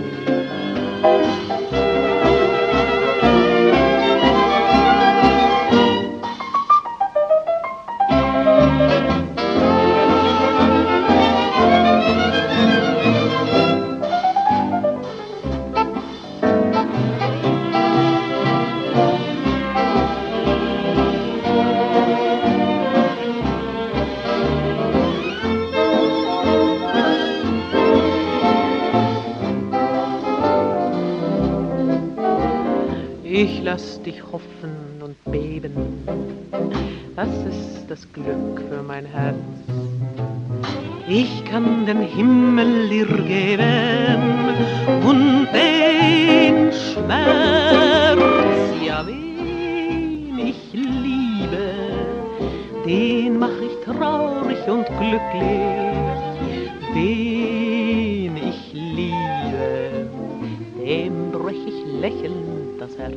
[34.32, 36.04] Hoffen und beben.
[37.16, 39.36] Das ist das Glück für mein Herz.
[41.08, 44.22] Ich kann den Himmel dir geben
[45.04, 48.20] und den Schmerz.
[48.86, 51.66] Ja, wen ich liebe,
[52.86, 56.20] den mach ich traurig und glücklich.
[56.94, 60.08] Wen ich liebe,
[60.84, 63.16] dem brech ich lächelnd das Herz.